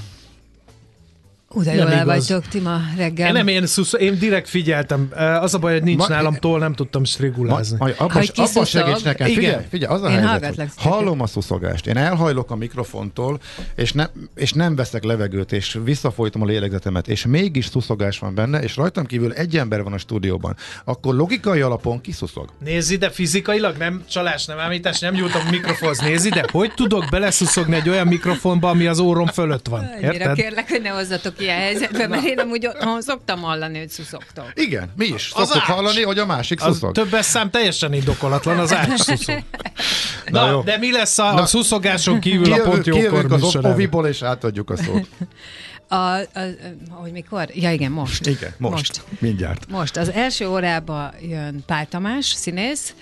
[1.55, 3.27] Ú, de nem jól el vagytok ti ma reggel.
[3.27, 5.09] Én nem, én, szusz, én direkt figyeltem.
[5.39, 7.77] Az a baj, hogy nincs Ma- nálam toll, nem tudtam Ma, strigulázni.
[7.79, 8.65] aj, abban, Hogy kiszuszog?
[8.65, 9.27] segíts nekem.
[9.27, 9.39] Igen.
[9.41, 11.87] Figyelj, figyelj, az a Én helyzet, hogy hallom a szuszogást.
[11.87, 13.39] Én elhajlok a mikrofontól,
[13.75, 18.59] és, ne, és nem veszek levegőt, és visszafolytom a lélegzetemet, és mégis szuszogás van benne,
[18.61, 20.55] és rajtam kívül egy ember van a stúdióban.
[20.83, 22.49] Akkor logikai alapon kiszuszog.
[22.63, 25.99] Nézd ide, fizikailag nem csalás, nem ámítás, nem nyúltam a mikrofonhoz.
[25.99, 29.89] Nézd ide, hogy tudok beleszuszogni egy olyan mikrofonba, ami az órom fölött van.
[29.93, 30.35] Annyira Érted?
[30.35, 34.51] kérlek, hogy ne hozzatok ilyen helyzetbe, mert én amúgy otthon szoktam hallani, hogy szuszogtok.
[34.53, 35.31] Igen, mi is.
[35.33, 35.75] Az Szoktuk ács.
[35.75, 36.91] hallani, hogy a másik Az szuszog.
[36.93, 39.43] többes szám teljesen indokolatlan, az ács szuszog.
[40.25, 40.61] Na, Na jó.
[40.61, 41.45] de mi lesz a, a Na.
[41.45, 45.07] szuszogáson kívül a pont jókor az oviból, és átadjuk a szót.
[45.87, 46.39] A, a, a,
[46.89, 47.49] hogy mikor?
[47.53, 48.25] Ja igen, most.
[48.25, 48.73] Igen, most.
[48.75, 49.01] Most.
[49.19, 49.65] Mindjárt.
[49.69, 52.93] Most az első órába jön Pál Tamás, színész,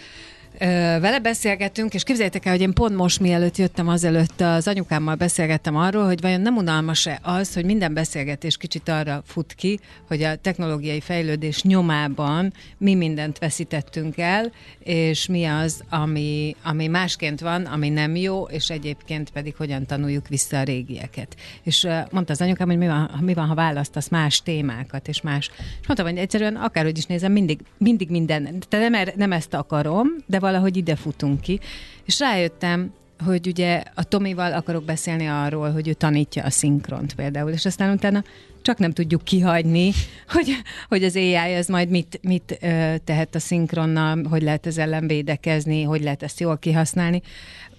[0.60, 5.76] vele beszélgettünk, és képzeljétek el, hogy én pont most mielőtt jöttem azelőtt az anyukámmal beszélgettem
[5.76, 10.36] arról, hogy vajon nem unalmas-e az, hogy minden beszélgetés kicsit arra fut ki, hogy a
[10.36, 17.90] technológiai fejlődés nyomában mi mindent veszítettünk el, és mi az, ami, ami másként van, ami
[17.90, 21.36] nem jó, és egyébként pedig hogyan tanuljuk vissza a régieket.
[21.64, 25.52] És mondta az anyukám, hogy mi van, mi van, ha választasz más témákat, és más.
[25.82, 29.54] És mondtam, hogy egyszerűen akárhogy is nézem, mindig, mindig minden, de nem, er, nem ezt
[29.54, 31.60] akarom, de valahogy ide futunk ki.
[32.06, 32.94] És rájöttem,
[33.26, 37.94] hogy ugye a Tomival akarok beszélni arról, hogy ő tanítja a szinkront például, és aztán
[37.94, 38.24] utána
[38.62, 39.92] csak nem tudjuk kihagyni,
[40.34, 40.56] hogy,
[40.88, 45.08] hogy az AI az majd mit, mit ö, tehet a szinkronnal, hogy lehet ez ellen
[45.08, 47.22] védekezni, hogy lehet ezt jól kihasználni.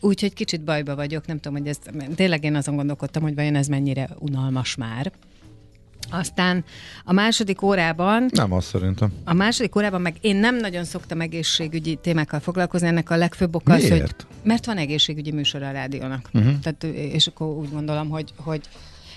[0.01, 1.79] Úgyhogy kicsit bajba vagyok, nem tudom, hogy ez,
[2.15, 5.13] tényleg én azon gondolkodtam, hogy vajon ez mennyire unalmas már
[6.19, 6.65] Aztán
[7.05, 9.13] a második órában Nem azt szerintem.
[9.25, 13.73] A második órában meg én nem nagyon szoktam egészségügyi témákkal foglalkozni, ennek a legfőbb oka
[13.73, 14.27] az, hogy Miért?
[14.43, 16.29] mert van egészségügyi műsor a rádiónak.
[16.33, 16.59] Uh-huh.
[16.59, 18.61] Tehát, és akkor úgy gondolom, hogy, hogy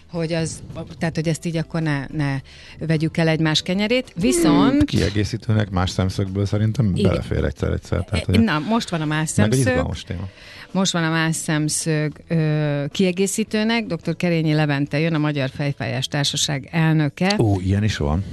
[0.09, 0.61] hogy, az,
[0.97, 2.39] tehát, hogy ezt így akkor ne, ne
[2.79, 4.13] vegyük el egymás kenyerét.
[4.15, 4.83] Viszont...
[4.83, 7.09] Kiegészítőnek más szemszögből szerintem Igen.
[7.09, 8.03] belefér egyszer-egyszer.
[8.03, 9.63] Tehát, hogy Na, most van a más szemszög.
[10.07, 10.27] téma.
[10.71, 13.85] Most van a más szemszög ö, kiegészítőnek.
[13.85, 14.15] Dr.
[14.15, 17.35] Kerényi Levente jön, a Magyar Fejfájás Társaság elnöke.
[17.39, 18.23] Ó, ilyen is van.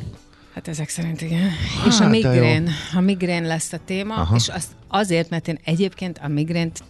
[0.54, 1.48] Hát ezek szerint igen.
[1.78, 4.36] Hát, és a migrén, a migrén lesz a téma, Aha.
[4.36, 6.82] És az azért, mert én egyébként a migrént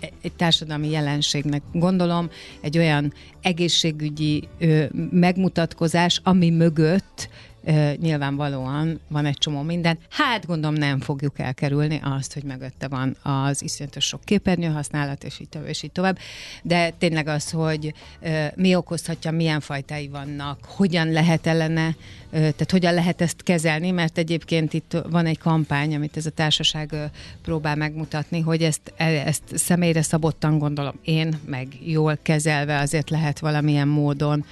[0.00, 2.30] egy társadalmi jelenségnek gondolom,
[2.60, 7.28] egy olyan egészségügyi ö, megmutatkozás, ami mögött
[7.68, 9.98] ö, nyilvánvalóan van egy csomó minden.
[10.10, 15.40] Hát gondolom nem fogjuk elkerülni azt, hogy mögötte van az iszonyatos sok képernyő használat, és
[15.40, 16.18] így tovább, és így tovább.
[16.62, 21.86] De tényleg az, hogy ö, mi okozhatja, milyen fajtái vannak, hogyan lehet ellene,
[22.30, 26.30] ö, tehát hogyan lehet ezt kezelni, mert egyébként itt van egy kampány, amit ez a
[26.30, 27.04] társaság ö,
[27.42, 33.38] próbál megmutatni, hogy ezt, e- ezt személyre szabottan gondolom én, meg jól kezelve azért lehet
[33.38, 34.44] valamilyen módon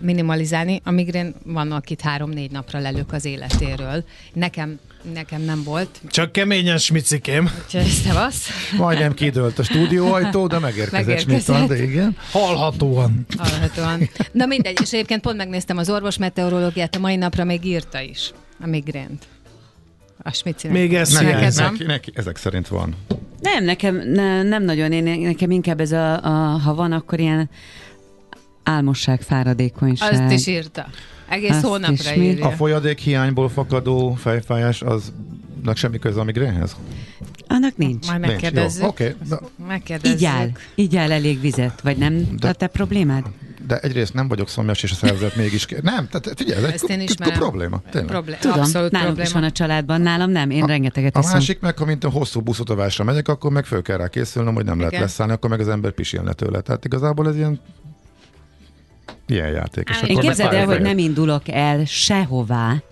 [0.00, 0.80] minimalizálni.
[0.84, 4.04] A migrén van, akit három-négy napra lelök az életéről.
[4.32, 4.78] Nekem,
[5.12, 7.50] nekem nem volt, Csak keményen smicikém.
[7.64, 8.48] úgyhogy szevasz.
[8.76, 11.68] Majdnem kidőlt a stúdióajtó, de megérkezett Megérkezett.
[11.68, 12.16] De igen.
[12.30, 13.26] Hallhatóan.
[13.38, 14.08] Hallhatóan.
[14.32, 18.32] Na mindegy, és egyébként pont megnéztem az orvos meteorológiát, a mai napra még írta is
[18.60, 19.26] a migrént.
[20.18, 20.76] A smicinek.
[20.76, 21.62] Még ez hiányzik.
[21.62, 21.72] van?
[21.72, 22.96] Neki, neki, ezek szerint van.
[23.40, 24.92] Nem, nekem ne, nem nagyon.
[24.92, 27.50] Én, nekem inkább ez a, a, ha van, akkor ilyen
[28.64, 30.12] álmosság, fáradékonyság.
[30.12, 30.86] Azt is írta.
[31.28, 32.46] Egész Azt hónapra írja.
[32.46, 35.12] A folyadék hiányból fakadó fejfájás, az
[35.74, 36.76] semmi köze a migrénhez?
[37.48, 38.06] Annak nincs.
[38.06, 38.32] Majd Nincs.
[38.32, 38.82] megkérdezzük.
[38.82, 39.38] Jó, Oké, de,
[39.68, 40.18] Megkérdezzük.
[40.20, 40.48] Így áll.
[40.74, 41.80] Így áll elég vizet.
[41.80, 43.24] Vagy nem De- a te problémád?
[43.66, 45.66] de egyrészt nem vagyok szomjas, és a szervezet mégis...
[45.66, 45.82] Kér.
[45.82, 47.38] Nem, tehát figyelj, ez Ezt én egy ismerem.
[47.38, 47.80] probléma.
[47.90, 48.10] Tényleg.
[48.10, 49.28] Problé- Tudom, Abszolút nálunk probléma.
[49.28, 51.32] is van a családban, nálam nem, én rengeteget A iszom.
[51.32, 54.64] másik meg, ha mint a hosszú buszutazásra megyek, akkor meg föl kell rá készülnöm, hogy
[54.64, 55.04] nem lehet Igen.
[55.04, 56.60] leszállni, akkor meg az ember pisilne tőle.
[56.60, 57.60] Tehát igazából ez ilyen
[59.26, 59.88] ilyen játék.
[59.90, 62.82] És akkor Én képzeld el, hogy nem indulok el sehová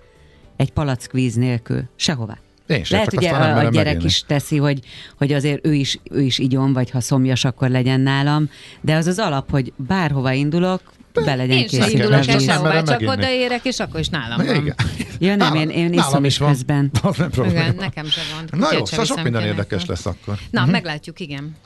[0.57, 1.83] egy palackvíz nélkül.
[1.97, 2.39] Sehová.
[2.67, 4.05] Én sem, Lehet, ugye a, a gyerek meginni.
[4.05, 4.81] is teszi, hogy,
[5.19, 8.51] hogy azért ő is, ő is igyon, vagy ha szomjas, akkor legyen nálam,
[8.81, 10.81] de az az alap, hogy bárhova indulok,
[11.13, 14.45] be legyen Én sem indulok a el sehová, csak odaérek, és akkor is nálam Na,
[14.53, 14.57] van.
[14.63, 14.75] igen.
[15.19, 16.51] Ja, nem, én, én Nálam iszom is is van.
[16.51, 16.91] közben.
[17.03, 17.61] Az nem probléma.
[17.61, 18.61] Igen, nekem sem van.
[18.61, 20.39] Na jó, szóval sok minden érdekes lesz akkor.
[20.51, 21.57] Na, meglátjuk, igen.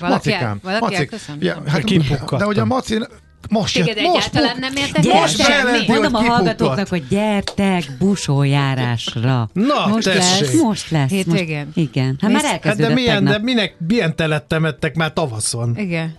[0.00, 2.38] Valaki, Macikám, valaki Macik, ja, hát, Kipukkadtam.
[2.38, 2.98] de ugye a Maci
[3.50, 6.36] most Téged jött, most egyáltalán puk- nem értek Most bejelenti, Mondom a hogy kipukkadt.
[6.36, 9.48] hallgatóknak, hogy gyertek busójárásra.
[9.52, 10.40] Na, most tessék.
[10.40, 11.10] lesz, most lesz.
[11.10, 11.64] Hétvégén?
[11.64, 12.16] Most, igen.
[12.20, 13.32] Hát Mész- már Hát elkezdődött de milyen, tegnap.
[13.32, 15.76] de minek, milyen telet temettek már tavaszon?
[15.78, 16.16] Igen.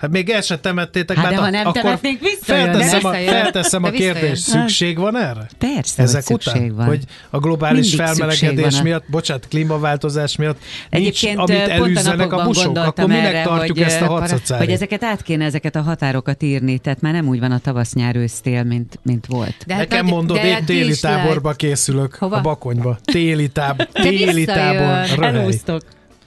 [0.00, 3.12] Hát még el se temettétek, Hát mert de ha a- nem akkor visszajön, felteszem, a,
[3.12, 5.46] felteszem a kérdést, szükség van erre?
[5.58, 6.74] Persze, Ezek hogy szükség után?
[6.76, 6.86] van.
[6.86, 10.58] Hogy a globális Mindig felmelegedés van a- miatt, bocsánat, klímaváltozás miatt
[10.90, 14.06] Egyébként nincs, amit a elűzzenek a napokban busok, akkor minek erre, tartjuk hogy, ezt a
[14.06, 14.64] hadszocárit?
[14.64, 17.92] Hogy ezeket át kéne ezeket a határokat írni, tehát már nem úgy van a tavasz
[17.92, 19.54] nyár ősztél, mint, mint volt.
[19.66, 22.98] De hát Nekem mondod, de én hát téli táborba készülök, a Bakonyba.
[23.04, 25.54] Téli, táb, téli tábor, röhely.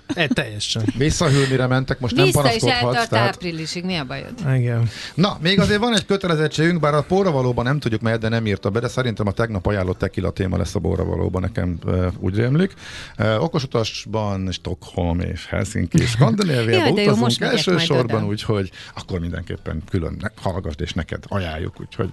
[0.08, 0.84] E, teljesen.
[0.98, 2.84] Visszahűl, mire mentek, most nem Vissza is panaszkodhatsz.
[2.84, 3.28] eltart Tehát...
[3.28, 4.34] áprilisig, mi a bajod?
[4.56, 4.90] Igen.
[5.14, 8.70] Na, még azért van egy kötelezettségünk, bár a valóban nem tudjuk melyet, de nem írta
[8.70, 12.36] be, de szerintem a tegnap ajánlott tequila téma lesz a borra valóban, nekem uh, úgy
[12.36, 12.74] rémlik.
[13.20, 16.16] Uh, okosutasban Stockholm és Helsinki és
[16.86, 22.10] jó, utazunk elsősorban, úgyhogy akkor mindenképpen külön ne- hallgass, és neked ajánljuk, úgyhogy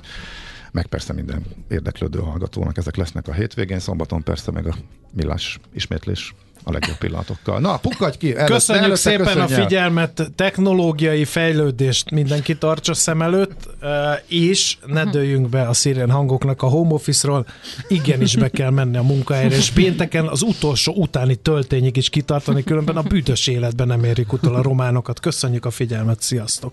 [0.73, 4.75] meg persze minden érdeklődő hallgatónak ezek lesznek a hétvégén, szombaton persze meg a
[5.13, 7.61] millás ismétlés a legjobb pillanatokkal.
[7.61, 8.37] Na, pukkadj ki!
[8.37, 9.63] Előtte, Köszönjük előtte szépen köszönj a el.
[9.63, 13.91] figyelmet, technológiai fejlődést mindenki tartsa szem előtt, eh,
[14.29, 17.47] és ne dőljünk be a szirén hangoknak a home office-ról,
[17.89, 22.97] igenis be kell menni a munkahelyre, és pénteken az utolsó utáni töltényig is kitartani, különben
[22.97, 25.21] a büdös életben nem érik utol a románokat.
[25.21, 26.73] Köszönjük a figyelmet, sziasztok!